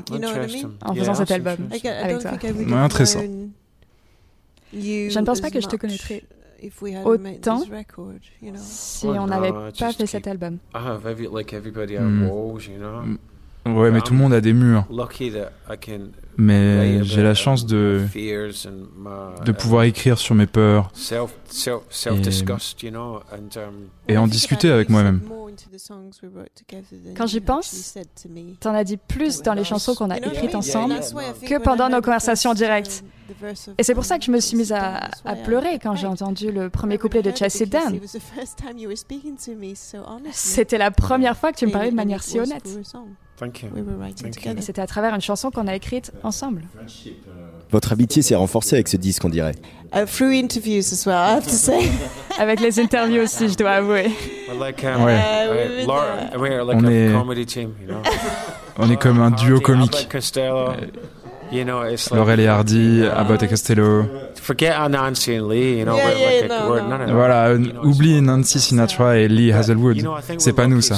en 0.81 0.95
faisant 0.95 1.15
cet 1.15 1.31
album 1.31 1.57
avec 1.69 1.81
toi. 2.21 2.31
Ouais, 2.43 2.73
intéressant. 2.73 3.21
Je 4.73 5.19
ne 5.19 5.25
pense 5.25 5.41
pas 5.41 5.49
que 5.49 5.61
je 5.61 5.67
te 5.67 5.75
connaîtrais 5.75 6.23
autant 7.05 7.63
si 8.57 9.05
on 9.07 9.27
n'avait 9.27 9.53
pas 9.77 9.93
fait 9.93 10.05
cet 10.05 10.27
album. 10.27 10.57
Ouais, 13.76 13.91
mais 13.91 14.01
tout 14.01 14.13
le 14.13 14.20
monde 14.20 14.34
a 14.34 14.41
des 14.41 14.53
murs. 14.53 14.86
Mais 16.38 17.03
j'ai 17.03 17.22
la 17.22 17.34
chance 17.34 17.65
de, 17.65 18.01
de 19.45 19.51
pouvoir 19.51 19.84
écrire 19.84 20.17
sur 20.17 20.36
mes 20.36 20.47
peurs 20.47 20.89
et, 22.15 22.22
et 24.07 24.17
en 24.17 24.28
discuter 24.28 24.72
avec 24.72 24.89
moi-même. 24.89 25.22
Quand 27.17 27.28
j'y 27.28 27.41
pense, 27.41 27.97
t'en 28.61 28.74
as 28.74 28.84
dit 28.86 28.97
plus 28.97 29.41
dans 29.41 29.53
les 29.53 29.63
chansons 29.65 29.95
qu'on 29.95 30.09
a 30.09 30.17
écrites 30.17 30.55
ensemble 30.55 30.93
que 31.45 31.61
pendant 31.61 31.89
nos 31.89 32.01
conversations 32.01 32.53
directes. 32.53 33.03
Et 33.78 33.84
c'est 33.84 33.93
pour 33.93 34.05
ça 34.05 34.17
que 34.17 34.24
je 34.26 34.32
me 34.32 34.39
suis 34.39 34.57
mise 34.57 34.72
à, 34.72 35.09
à 35.26 35.36
pleurer 35.36 35.78
quand 35.78 35.95
j'ai 35.95 36.07
entendu 36.07 36.51
le 36.51 36.70
premier 36.70 36.97
couplet 36.97 37.22
de 37.22 37.32
Chelsea 37.36 37.65
Dan. 37.67 37.99
C'était 40.32 40.78
la 40.78 40.91
première 40.91 41.38
fois 41.38 41.51
que 41.51 41.57
tu 41.57 41.67
me 41.67 41.72
parlais 41.72 41.91
de 41.91 41.95
manière 41.95 42.24
si 42.24 42.39
honnête. 42.39 42.63
Et 44.57 44.61
c'était 44.61 44.81
à 44.81 44.87
travers 44.87 45.13
une 45.13 45.21
chanson 45.21 45.51
qu'on 45.51 45.67
a 45.67 45.75
écrite 45.75 46.11
ensemble. 46.23 46.63
Votre 47.71 47.93
amitié 47.93 48.21
s'est 48.21 48.35
renforcée 48.35 48.75
avec 48.75 48.87
ce 48.87 48.97
disque, 48.97 49.23
on 49.25 49.29
dirait. 49.29 49.53
Uh, 49.93 50.05
through 50.05 50.31
interviews 50.33 50.91
as 50.91 51.05
well, 51.05 51.15
I 51.15 51.33
have 51.35 51.45
to 51.45 51.55
say. 51.55 51.89
avec 52.39 52.59
les 52.59 52.79
interviews 52.79 53.23
aussi, 53.23 53.49
je 53.49 53.55
dois 53.55 53.71
avouer. 53.71 54.07
ouais. 55.03 55.19
on 56.75 56.85
est, 56.89 57.09
on 58.77 58.89
est 58.89 58.97
comme 58.97 59.19
un 59.21 59.31
duo 59.31 59.59
comique. 59.59 60.07
You 61.51 61.65
know, 61.65 61.81
it's 61.83 62.11
like, 62.11 62.19
Laurel 62.19 62.39
et 62.39 62.47
Hardy, 62.47 63.01
uh, 63.03 63.19
Abbott 63.19 63.41
et 63.41 63.47
Costello. 63.47 64.05
Forget 64.35 64.75
Nancy 64.89 65.35
and 65.35 65.47
Lee, 65.47 65.79
you 65.79 65.85
know. 65.85 65.95
Yeah, 65.95 66.11
yeah, 66.11 66.41
like, 66.41 66.49
no, 66.49 66.69
we're, 66.69 66.81
no. 66.81 67.13
Voilà, 67.13 67.53
you 67.53 67.73
know, 67.73 67.83
oublie 67.83 68.21
Nancy 68.21 68.59
Sinatra 68.59 69.17
et 69.17 69.27
Lee 69.27 69.51
Hazelwood. 69.51 69.97
You 69.97 70.03
know, 70.03 70.15
c'est 70.37 70.53
pas 70.53 70.67
nous 70.67 70.81
ça. 70.81 70.95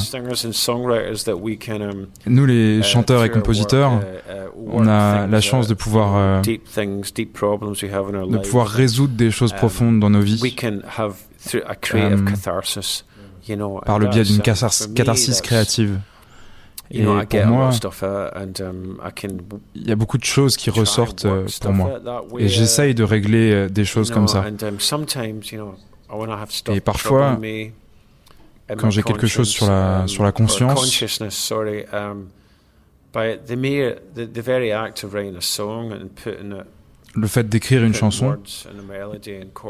Um, 1.82 2.08
nous 2.26 2.46
les 2.46 2.80
uh, 2.80 2.84
chanteurs 2.84 3.24
et 3.24 3.30
compositeurs, 3.30 3.94
uh, 3.94 4.50
on 4.68 4.88
a 4.88 5.28
la 5.28 5.42
chance 5.42 5.68
de 5.68 5.74
pouvoir 5.74 6.16
euh, 6.18 6.42
de 6.42 8.38
pouvoir 8.38 8.68
résoudre 8.68 9.14
des 9.16 9.32
choses 9.32 9.54
um, 9.54 9.58
profondes 9.58 10.00
dans 10.00 10.10
nos 10.10 10.22
vies. 10.22 10.42
Um, 10.64 10.82
par 13.86 14.00
le 14.00 14.08
biais 14.08 14.24
d'une 14.24 14.42
catharsis 14.42 15.42
créative. 15.42 16.00
Et 16.94 17.04
pour 17.04 17.46
moi, 17.46 17.70
um, 18.60 18.98
il 19.76 19.88
y 19.88 19.92
a 19.92 19.96
beaucoup 19.96 20.18
de 20.18 20.26
choses 20.26 20.58
qui 20.58 20.70
ressortent 20.70 21.26
euh, 21.26 21.46
pour 21.62 21.74
moi. 21.74 22.00
Et 22.38 22.48
j'essaye 22.50 22.94
de 22.94 23.04
régler 23.04 23.52
euh, 23.52 23.70
des 23.70 23.86
choses 23.86 24.12
comme 24.12 24.28
ça. 24.28 24.44
Um, 24.44 24.78
Et 26.74 26.82
parfois, 26.82 27.40
quand 28.78 28.90
j'ai 28.90 29.04
quelque 29.04 29.28
chose 29.28 29.50
sur 29.50 29.68
la, 29.68 30.02
um, 30.02 30.08
sur 30.08 30.24
la 30.24 30.32
conscience, 30.32 31.04
le 37.14 37.28
fait 37.28 37.50
d'écrire 37.50 37.84
une 37.84 37.94
chanson 37.94 38.38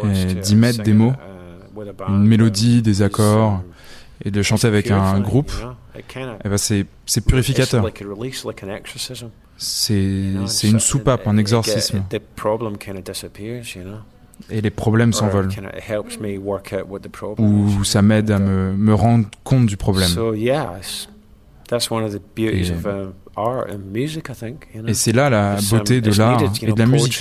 et 0.03 0.34
d'y 0.36 0.55
mettre 0.55 0.84
des 0.84 0.93
mots, 0.93 1.13
uh, 1.78 1.91
une 2.07 2.26
mélodie, 2.26 2.82
des 2.82 3.01
accords, 3.03 3.61
et 4.24 4.32
de 4.32 4.41
chanter 4.41 4.67
avec 4.67 4.89
un 4.89 5.19
groupe, 5.19 5.51
eh 6.43 6.49
ben 6.49 6.58
c'est, 6.58 6.86
c'est 7.06 7.26
purificateur. 7.26 7.84
C'est, 9.58 10.68
une 10.68 10.80
soupape, 10.80 11.28
un 11.28 11.38
exorcisme. 11.38 12.04
Et 14.49 14.62
les 14.62 14.70
problèmes 14.72 15.14
s'envolent. 15.14 15.49
Ou 17.38 17.84
ça 17.84 18.02
m'aide 18.02 18.32
à 18.32 18.39
me, 18.39 18.74
me 18.74 18.93
rendre 18.93 19.28
compte 19.43 19.68
du 19.68 19.78
problème. 19.78 20.10
Et, 24.88 24.93
c'est 24.93 25.14
là 25.14 25.30
la 25.30 25.54
um, 25.54 25.60
beauté 25.70 26.02
de 26.02 26.12
l'art 26.12 26.41
et 26.41 26.72
de 26.72 26.78
la 26.78 26.86
musique. 26.86 27.20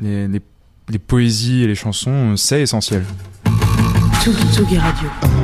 Les, 0.00 0.26
les, 0.26 0.40
les 0.88 0.98
poésies 0.98 1.62
et 1.62 1.66
les 1.66 1.74
chansons, 1.74 2.36
c'est 2.36 2.62
essentiel. 2.62 3.04
Tsugi 4.20 4.78
Radio. 4.78 5.39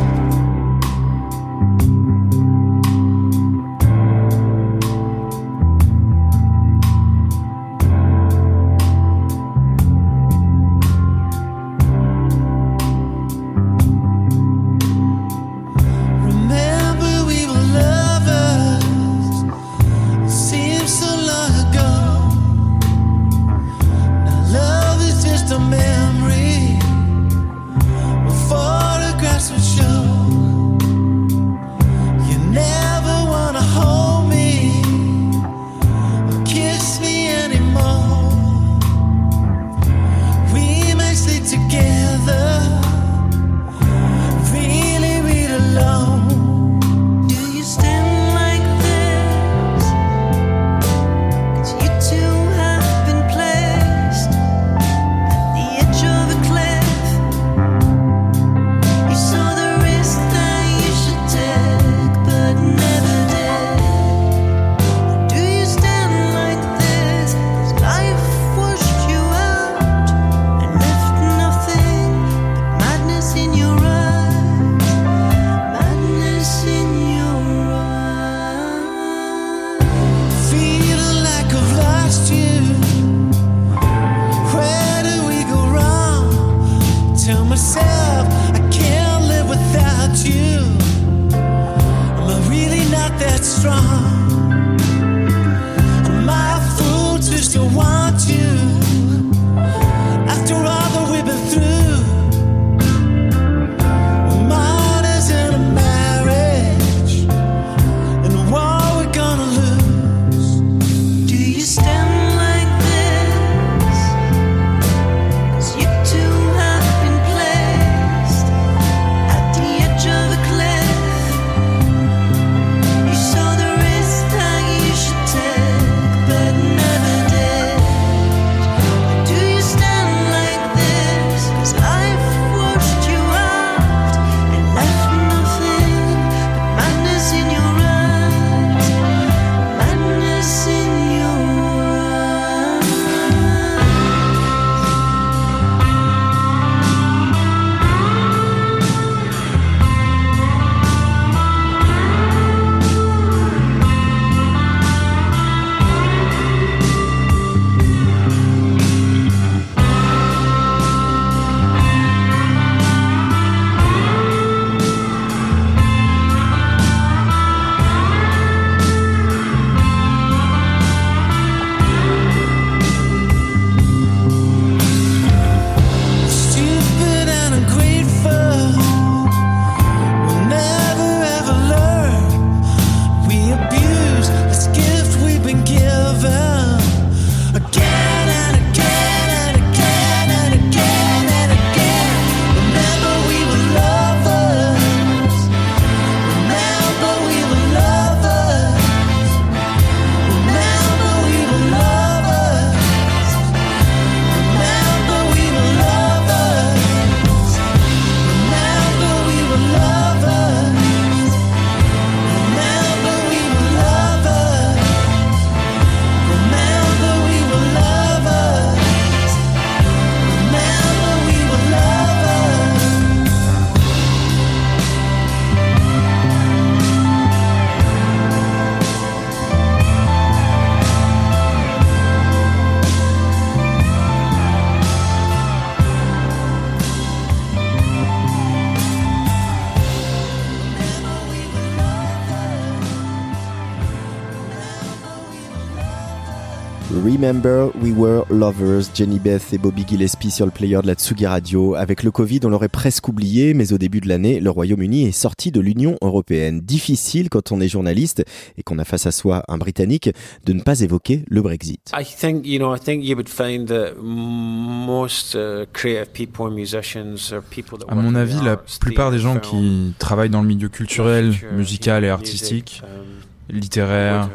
We 247.87 247.95
Were 247.97 248.24
Lovers, 248.30 248.91
Jenny 248.93 249.20
Beth 249.20 249.53
et 249.53 249.59
Bobby 249.59 249.84
Gillespie 249.87 250.32
sur 250.32 250.45
le 250.45 250.51
player 250.51 250.80
de 250.82 250.89
la 250.89 250.95
Tsugi 250.95 251.24
Radio. 251.24 251.76
Avec 251.76 252.03
le 252.03 252.11
Covid, 252.11 252.41
on 252.43 252.49
l'aurait 252.49 252.68
presque 252.68 253.07
oublié, 253.07 253.55
mais 253.55 253.72
au 253.72 253.78
début 253.78 254.01
de 254.01 254.09
l'année, 254.09 254.41
le 254.41 254.51
Royaume-Uni 254.51 255.05
est 255.05 255.12
sorti 255.12 255.53
de 255.53 255.61
l'Union 255.61 255.97
Européenne. 256.03 256.62
Difficile 256.62 257.28
quand 257.28 257.53
on 257.53 257.61
est 257.61 257.68
journaliste 257.68 258.24
et 258.59 258.64
qu'on 258.64 258.80
a 258.80 258.84
face 258.84 259.07
à 259.07 259.12
soi 259.12 259.45
un 259.47 259.57
Britannique 259.57 260.11
de 260.45 260.53
ne 260.53 260.62
pas 260.62 260.80
évoquer 260.80 261.22
le 261.28 261.43
Brexit. 261.43 261.93
I 261.97 262.05
think, 262.05 262.45
you 262.45 262.59
know, 262.59 262.74
I 262.74 262.80
think 262.80 263.05
you 263.05 263.14
would 263.14 263.28
find 263.28 263.68
that 263.68 263.93
most 264.03 265.37
uh, 265.37 265.66
creative 265.72 266.12
people 266.12 266.47
and 266.47 266.57
musicians 266.57 267.32
are 267.32 267.41
people 267.41 267.78
that 267.78 267.87
À 267.89 267.95
mon 267.95 268.16
avis, 268.16 268.43
la 268.45 268.57
plupart 268.57 269.12
des 269.12 269.20
gens 269.20 269.39
qui 269.39 269.95
travaillent 270.01 270.30
dans 270.30 270.43
le 270.43 270.49
milieu 270.49 270.68
culturel, 270.68 271.34
musical 271.53 272.05
et 272.05 272.09
artistique, 272.09 272.82
um, 272.82 273.57
littéraire, 273.57 274.28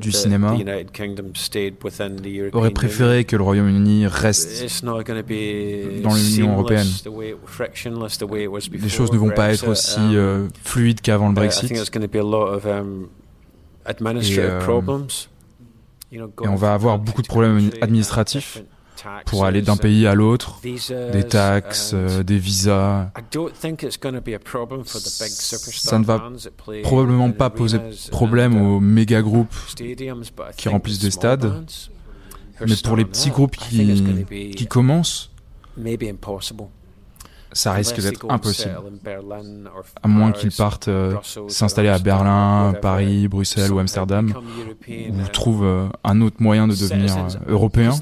du 0.00 0.12
cinéma. 0.12 0.56
aurait 2.52 2.70
préféré 2.70 3.24
que 3.24 3.36
le 3.36 3.42
Royaume-Uni 3.42 4.06
reste 4.06 4.68
dans 6.02 6.14
l'Union 6.14 6.52
européenne. 6.52 6.86
Les 8.72 8.88
choses 8.88 9.12
ne 9.12 9.18
vont 9.18 9.30
pas 9.30 9.52
être 9.52 9.68
aussi 9.68 10.00
um, 10.00 10.14
euh, 10.14 10.48
fluides 10.62 11.00
qu'avant 11.00 11.28
le 11.28 11.34
Brexit. 11.34 11.70
Um, 11.70 11.76
et, 11.76 11.80
euh, 14.38 14.60
et 16.12 16.48
on 16.48 16.54
va 16.54 16.74
avoir 16.74 16.98
beaucoup 16.98 17.22
de 17.22 17.26
problèmes 17.26 17.70
administratifs 17.80 18.62
pour 19.26 19.44
aller 19.44 19.62
d'un 19.62 19.76
pays 19.76 20.06
à 20.06 20.14
l'autre, 20.14 20.60
des 20.62 21.24
taxes, 21.24 21.92
euh, 21.94 22.22
des 22.22 22.38
visas. 22.38 23.10
Ça 25.72 25.98
ne 25.98 26.04
va 26.04 26.30
probablement 26.82 27.30
pas 27.32 27.50
poser 27.50 27.78
problème 28.10 28.60
aux 28.60 28.80
méga 28.80 29.22
groupes 29.22 29.54
qui 30.56 30.68
remplissent 30.68 30.98
des 31.00 31.10
stades, 31.10 31.64
mais 32.66 32.76
pour 32.82 32.96
les 32.96 33.04
petits 33.04 33.30
groupes 33.30 33.56
qui, 33.56 34.52
qui 34.56 34.66
commencent, 34.66 35.30
ça 37.54 37.72
risque 37.72 38.00
d'être 38.00 38.26
impossible. 38.28 38.76
À 40.02 40.08
moins 40.08 40.32
qu'ils 40.32 40.50
partent 40.52 40.88
euh, 40.88 41.14
s'installer 41.48 41.88
à 41.88 41.98
Berlin, 41.98 42.74
Paris, 42.82 43.28
Bruxelles 43.28 43.72
ou 43.72 43.78
Amsterdam, 43.78 44.34
ou 44.88 45.28
trouvent 45.32 45.64
euh, 45.64 45.86
un 46.02 46.20
autre 46.20 46.36
moyen 46.40 46.68
de 46.68 46.74
devenir 46.74 47.16
euh, 47.16 47.52
européen. 47.52 47.92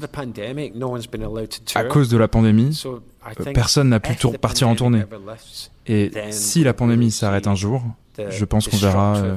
À 1.75 1.83
cause 1.85 2.09
de 2.09 2.17
la 2.17 2.27
pandémie, 2.27 2.83
personne 3.53 3.89
n'a 3.89 3.99
pu 3.99 4.15
partir 4.41 4.67
en 4.67 4.75
tournée. 4.75 5.03
Et 5.87 6.11
si 6.31 6.63
la 6.63 6.73
pandémie 6.73 7.11
s'arrête 7.11 7.47
un 7.47 7.55
jour, 7.55 7.83
je 8.17 8.45
pense 8.45 8.67
qu'on 8.67 8.77
verra 8.77 9.17
euh, 9.17 9.35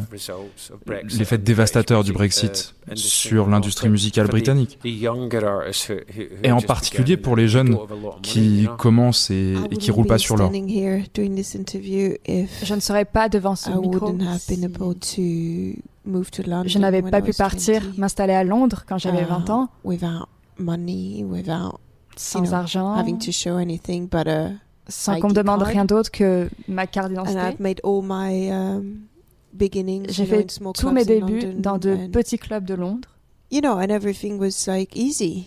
l'effet 1.19 1.39
dévastateur 1.39 2.05
du 2.05 2.13
Brexit 2.13 2.75
sur 2.95 3.49
l'industrie 3.49 3.89
musicale 3.89 4.29
britannique. 4.29 4.79
Et 4.85 5.09
en 6.53 6.61
particulier 6.61 7.17
pour 7.17 7.35
les 7.37 7.49
jeunes 7.49 7.77
qui 8.23 8.69
commencent 8.79 9.31
et, 9.31 9.57
qui 9.79 9.91
roulent 9.91 10.07
pas 10.07 10.19
sur 10.19 10.37
l'or. 10.37 10.53
Je 10.53 10.59
ne 12.75 12.81
serais 12.81 13.05
pas 13.05 13.29
devant 13.29 13.57
ce 13.57 13.71
micro. 13.71 14.17
Je 16.67 16.79
n'avais 16.79 17.03
pas 17.03 17.21
pu 17.23 17.33
partir, 17.33 17.83
m'installer 17.97 18.35
à 18.35 18.45
Londres 18.45 18.85
quand 18.87 18.99
j'avais 18.99 19.25
20 19.25 19.51
ans, 19.51 19.69
sans 22.17 22.55
argent, 22.55 22.95
sans 24.89 25.21
qu'on 25.21 25.29
me 25.29 25.35
demande 25.35 25.63
rien 25.63 25.85
d'autre 25.85 26.11
que 26.11 26.49
ma 26.69 26.87
carte 26.87 27.09
d'identité. 27.11 27.39
Um, 28.53 29.07
J'ai 30.09 30.27
fait 30.27 30.47
tous 30.75 30.91
mes 30.91 31.05
débuts 31.05 31.55
dans 31.55 31.79
de 31.79 32.09
petits 32.09 32.39
clubs 32.39 32.65
de 32.65 32.75
Londres. 32.75 33.09
You 33.51 33.61
know, 33.61 33.79
and 33.79 33.91
everything 33.91 34.39
was 34.39 34.67
like 34.67 34.97
easy. 34.97 35.47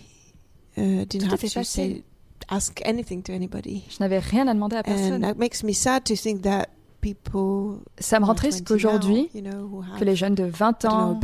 Uh, 0.76 1.04
didn't 1.04 1.28
Tout 1.28 1.32
have 1.32 1.40
to 1.40 1.64
say, 1.64 2.02
ask 2.48 2.80
anything 2.84 3.22
to 3.22 3.32
anybody. 3.32 3.84
Je 3.90 3.98
n'avais 4.00 4.18
rien 4.18 4.48
à 4.48 4.54
demander 4.54 4.76
à 4.76 4.82
personne. 4.82 5.14
And 5.14 5.20
that 5.20 5.34
makes 5.34 5.62
me 5.62 5.74
sad 5.74 6.04
to 6.04 6.14
think 6.14 6.42
that 6.42 6.68
people 7.02 7.82
Ça 7.98 8.18
me 8.18 8.24
rend 8.24 8.34
triste 8.34 8.66
qu'aujourd'hui, 8.66 9.28
que 9.32 10.04
les 10.04 10.16
jeunes 10.16 10.34
de 10.34 10.44
20 10.44 10.84
ans 10.86 11.20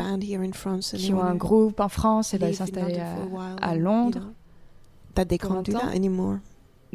qui 0.99 1.13
ont 1.15 1.23
un 1.23 1.35
groupe 1.35 1.81
en 1.81 1.89
France 1.89 2.35
et 2.35 2.39
veulent 2.39 2.55
s'installer 2.55 2.99
à, 2.99 3.15
à, 3.63 3.75
Londres, 3.75 4.19
you 4.19 4.25
know, 4.25 4.35
that 5.15 5.25
they 5.27 5.39
can't 5.39 5.63
do 5.65 5.73
that 5.73 5.95
anymore 5.95 6.41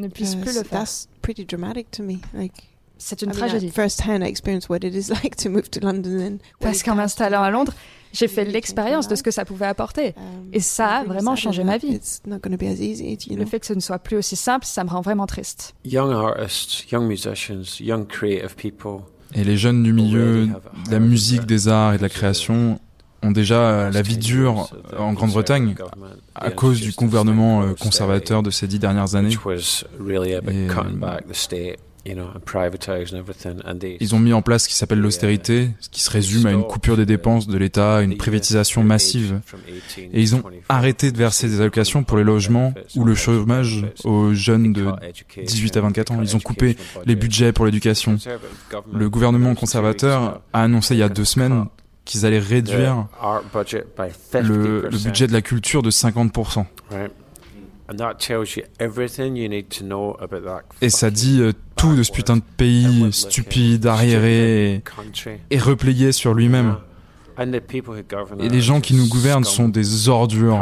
ne 0.02 0.08
puisse 0.08 0.36
plus 0.36 0.56
le 0.56 0.64
faire. 0.64 0.86
pretty 1.22 1.46
dramatic 1.46 1.90
to 1.92 2.04
me. 2.04 2.18
Like, 2.34 2.54
c'est 2.98 3.22
une 3.22 3.32
tragédie. 3.32 3.72
first 3.72 4.02
hand, 4.02 4.22
I 4.22 4.28
experienced 4.28 4.70
what 4.70 4.80
it 4.84 4.94
is 4.94 5.10
like 5.24 5.36
to 5.38 5.50
move 5.50 5.70
to 5.72 5.80
London. 5.80 6.20
And 6.20 6.38
Parce 6.60 6.84
qu'en 6.84 6.96
m'installant 6.96 7.42
à 7.42 7.50
Londres, 7.50 7.74
j'ai 8.14 8.28
fait 8.28 8.46
l'expérience 8.46 9.08
de 9.08 9.16
ce 9.16 9.24
que 9.24 9.32
ça 9.32 9.46
pouvait 9.46 9.66
apporter. 9.68 10.14
Um, 10.18 10.50
Et 10.52 10.60
ça 10.60 10.98
a 10.98 11.04
vraiment 11.04 11.36
changé 11.36 11.64
ma 11.64 11.78
vie. 11.78 12.00
Le 12.26 13.46
fait 13.46 13.60
que 13.60 13.66
ce 13.66 13.74
ne 13.74 13.80
soit 13.80 14.00
plus 14.00 14.18
aussi 14.18 14.36
simple, 14.36 14.66
ça 14.66 14.84
me 14.84 14.90
rend 14.90 15.02
vraiment 15.02 15.26
triste. 15.28 15.74
Young 15.86 16.12
artists, 16.12 16.92
young 16.92 17.08
musicians, 17.08 17.80
young 17.80 18.06
creative 18.06 18.56
people. 18.56 19.06
Et 19.34 19.46
les 19.46 19.56
jeunes 19.56 19.82
du 19.82 19.94
milieu 19.94 20.48
de 20.48 20.92
la 20.92 21.00
musique, 21.00 21.46
des 21.46 21.70
arts 21.70 21.94
et 21.94 21.98
de 21.98 22.02
la 22.02 22.10
création 22.10 22.81
ont 23.24 23.32
déjà 23.32 23.90
la 23.90 24.02
vie 24.02 24.18
dure 24.18 24.70
en 24.98 25.14
Grande-Bretagne 25.14 25.76
à 26.36 26.52
cause 26.52 26.82
du 26.82 26.92
gouvernement 26.92 27.64
euh, 27.64 27.74
conservateur 27.74 28.44
de 28.44 28.50
ces 28.50 28.68
dix 28.68 28.80
dernières 28.80 29.16
années. 29.16 29.36
ils 34.00 34.16
ont 34.16 34.20
mis 34.20 34.34
en 34.34 34.42
place 34.42 34.64
ce 34.64 34.70
qui 34.70 34.74
s'appelle 34.76 35.00
l'austérité, 35.00 35.70
ce 35.80 35.90
qui 35.90 36.02
se 36.02 36.10
résume 36.10 36.46
à 36.48 36.52
une 36.52 36.64
coupure 36.64 36.98
des 36.98 37.06
dépenses 37.06 37.48
de 37.48 37.58
l'État, 37.58 38.02
une 38.02 38.18
privatisation 38.18 38.84
massive. 38.84 39.42
Et 39.98 40.20
ils 40.20 40.36
ont 40.36 40.44
arrêté 40.68 41.12
de 41.12 41.18
verser 41.18 41.48
des 41.48 41.62
allocations 41.62 42.04
pour 42.04 42.18
les 42.18 42.24
logements 42.24 42.74
ou 42.96 43.04
le 43.04 43.14
chômage 43.14 43.86
aux 44.04 44.34
jeunes 44.34 44.74
de 44.74 44.88
18 45.46 45.78
à 45.78 45.82
24 45.82 46.12
ans. 46.14 46.22
Ils 46.22 46.36
ont 46.36 46.40
coupé 46.40 46.76
les 47.06 47.16
budgets 47.16 47.52
pour 47.52 47.66
l'éducation. 47.66 48.18
Le 48.92 49.10
gouvernement 49.10 49.54
conservateur 49.54 50.42
a 50.54 50.64
annoncé 50.64 50.96
il 50.96 51.00
y 51.00 51.04
a 51.04 51.10
deux 51.10 51.26
semaines 51.26 51.66
qu'ils 52.06 52.26
allaient 52.26 52.40
réduire 52.40 53.08
le, 54.34 54.82
le, 54.90 55.04
budget 55.04 55.28
de 55.28 55.34
la 55.34 55.42
culture 55.42 55.82
de 55.82 55.92
50%. 55.92 56.66
Et 60.82 60.90
ça 60.90 61.12
dit 61.12 61.42
euh, 61.42 61.52
tout 61.76 61.96
de 61.96 62.04
ce 62.04 62.12
putain 62.12 62.38
de 62.38 62.44
pays 62.58 63.12
stupide, 63.12 63.86
arriéré 63.86 64.84
et 65.50 65.58
replié 65.58 66.12
sur 66.12 66.34
lui-même. 66.34 66.78
Et 68.40 68.50
les 68.50 68.62
gens 68.62 68.82
qui 68.82 68.94
nous 68.94 69.08
gouvernent 69.08 69.44
sont 69.44 69.68
des 69.68 70.10
ordures, 70.10 70.60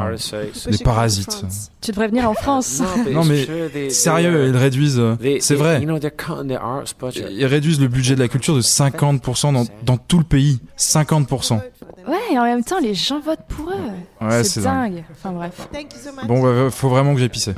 des 0.70 0.78
parasites. 0.84 1.46
Tu 1.82 1.92
devrais 1.92 2.08
venir 2.08 2.30
en 2.30 2.34
France. 2.34 2.82
Non 3.12 3.24
mais 3.24 3.90
sérieux, 3.90 4.48
ils 4.48 4.58
réduisent, 4.58 5.02
c'est 5.40 5.56
vrai, 5.56 5.82
ils 5.82 7.46
réduisent 7.46 7.80
le 7.82 7.88
budget 7.88 8.16
de 8.16 8.20
la 8.20 8.28
culture 8.28 8.56
de 8.56 8.62
50% 8.62 9.54
dans, 9.54 9.66
dans 9.84 9.98
tout 9.98 10.18
le 10.18 10.24
pays. 10.24 10.60
50%. 10.78 11.60
Ouais, 12.08 12.16
et 12.32 12.40
en 12.40 12.44
même 12.44 12.64
temps, 12.64 12.80
les 12.80 12.96
gens 12.96 13.20
votent 13.20 13.46
pour 13.48 13.70
eux. 13.70 14.26
Ouais, 14.26 14.44
c'est 14.44 14.62
dingue. 14.62 15.04
Enfin 15.12 15.32
bref. 15.32 15.70
Bon, 16.28 16.42
bah, 16.42 16.72
faut 16.72 16.90
vraiment 16.90 17.14
que 17.14 17.20
j'ai 17.20 17.30
pissé. 17.30 17.54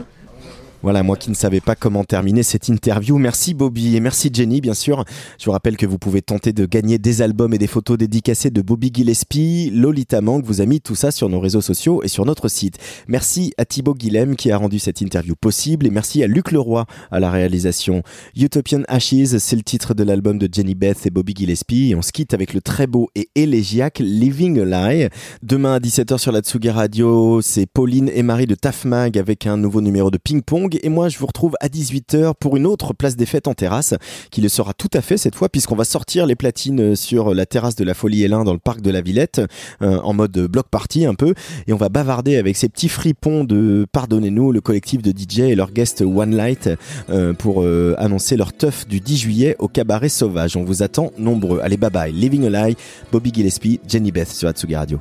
Voilà, 0.84 1.04
moi 1.04 1.16
qui 1.16 1.30
ne 1.30 1.36
savais 1.36 1.62
pas 1.62 1.76
comment 1.76 2.04
terminer 2.04 2.42
cette 2.42 2.68
interview. 2.68 3.20
Merci 3.20 3.54
Bobby 3.54 3.96
et 3.96 4.00
merci 4.00 4.32
Jenny, 4.34 4.62
bien 4.62 4.74
sûr. 4.74 5.06
Je 5.38 5.46
vous 5.46 5.52
rappelle 5.52 5.78
que 5.78 5.86
vous 5.86 6.00
pouvez 6.00 6.24
tenter 6.24 6.54
de 6.54 6.66
gagner 6.66 6.98
des 6.98 7.22
albums 7.22 7.54
et 7.54 7.60
des 7.60 7.68
photos 7.68 8.00
dédicacées 8.00 8.50
de 8.50 8.64
Bobby 8.64 8.92
Gillespie. 8.92 9.70
Lolita 9.72 10.22
Mank 10.22 10.44
vous 10.44 10.60
a 10.60 10.66
mis 10.66 10.82
tout 10.82 10.96
ça 10.96 11.12
sur 11.12 11.30
nos 11.30 11.40
réseaux 11.40 11.62
sociaux 11.62 12.02
et 12.02 12.08
sur 12.08 12.26
notre 12.26 12.48
site. 12.48 12.80
Merci 13.08 13.54
à 13.60 13.66
Thibaut 13.66 13.94
Guilhem 13.94 14.36
qui 14.36 14.50
a 14.50 14.58
rendu 14.58 14.80
cette 14.80 15.02
interview 15.02 15.36
possible 15.36 15.86
et 15.86 15.92
merci 15.92 16.24
à 16.24 16.28
Luc 16.28 16.52
Leroy 16.52 16.88
à 17.12 17.20
la 17.20 17.30
réalisation. 17.30 18.02
Utopian 18.36 18.82
Ashes, 18.88 19.38
c'est 19.38 19.56
le 19.56 19.62
titre 19.62 19.94
de 19.94 20.04
l'album 20.04 20.40
de 20.40 20.50
Jenny 20.52 20.74
Beth 20.74 21.06
et 21.06 21.12
Bobby 21.12 21.36
Gillespie. 21.38 21.92
Et 21.92 21.96
on 21.96 22.02
se 22.02 22.12
quitte 22.12 22.34
avec 22.34 22.56
le 22.56 22.62
très 22.62 22.88
beau 22.88 23.10
et 23.14 23.30
élégiaque 23.36 24.00
Living 24.00 24.60
a 24.60 24.66
Lie. 24.66 25.10
Demain 25.44 25.76
à 25.76 25.80
17h 25.80 26.18
sur 26.18 26.32
la 26.32 26.40
Tsugi 26.40 26.72
Radio, 26.72 27.40
c'est 27.44 27.68
Pauline 27.68 28.10
et 28.12 28.24
Marie 28.24 28.48
de 28.48 28.56
Tafmag 28.56 29.20
avec 29.20 29.46
un 29.46 29.58
nouveau 29.58 29.82
numéro 29.82 30.10
de 30.10 30.18
ping-pong 30.18 30.71
et 30.82 30.90
moi 30.90 31.10
je 31.10 31.18
vous 31.18 31.26
retrouve 31.26 31.56
à 31.60 31.68
18h 31.68 32.34
pour 32.40 32.58
une 32.58 32.66
autre 32.66 32.94
place 32.94 33.16
des 33.16 33.26
fêtes 33.26 33.48
en 33.48 33.54
terrasse 33.54 33.94
qui 34.30 34.42
le 34.42 34.50
sera 34.50 34.74
tout 34.74 34.90
à 34.94 35.02
fait 35.02 35.18
cette 35.18 35.36
fois 35.36 35.50
puisqu'on 35.50 35.76
va 35.76 35.84
sortir 35.84 36.26
les 36.26 36.36
platines 36.36 36.96
sur 36.96 37.34
la 37.34 37.46
terrasse 37.46 37.76
de 37.76 37.84
la 37.84 37.94
Folie 37.94 38.24
Hélin 38.24 38.44
dans 38.44 38.54
le 38.54 38.60
parc 38.60 38.82
de 38.82 38.92
la 38.92 39.02
Villette 39.02 39.42
euh, 39.82 40.00
en 40.00 40.14
mode 40.14 40.38
block 40.48 40.68
party 40.70 41.06
un 41.06 41.16
peu 41.16 41.34
et 41.68 41.74
on 41.74 41.78
va 41.78 41.90
bavarder 41.90 42.38
avec 42.38 42.58
ces 42.58 42.70
petits 42.70 42.90
fripons 42.90 43.44
de 43.44 43.86
Pardonnez-nous 43.92 44.52
le 44.52 44.62
collectif 44.62 45.02
de 45.02 45.12
DJ 45.12 45.40
et 45.40 45.56
leur 45.56 45.72
guest 45.72 46.02
One 46.02 46.36
Light 46.36 46.70
euh, 47.10 47.34
pour 47.34 47.64
euh, 47.64 47.96
annoncer 47.98 48.38
leur 48.38 48.54
teuf 48.54 48.88
du 48.88 49.00
10 49.00 49.18
juillet 49.18 49.56
au 49.60 49.68
cabaret 49.68 50.10
sauvage. 50.10 50.56
On 50.56 50.64
vous 50.64 50.84
attend 50.84 51.12
nombreux. 51.18 51.60
Allez 51.62 51.78
bye 51.78 51.90
bye. 51.90 52.12
Living 52.12 52.46
a 52.46 52.68
Lie, 52.68 52.76
Bobby 53.12 53.32
Gillespie, 53.34 53.80
Jenny 53.88 54.12
Beth 54.12 54.30
sur 54.30 54.48
Atsugi 54.48 54.76
Radio. 54.76 55.00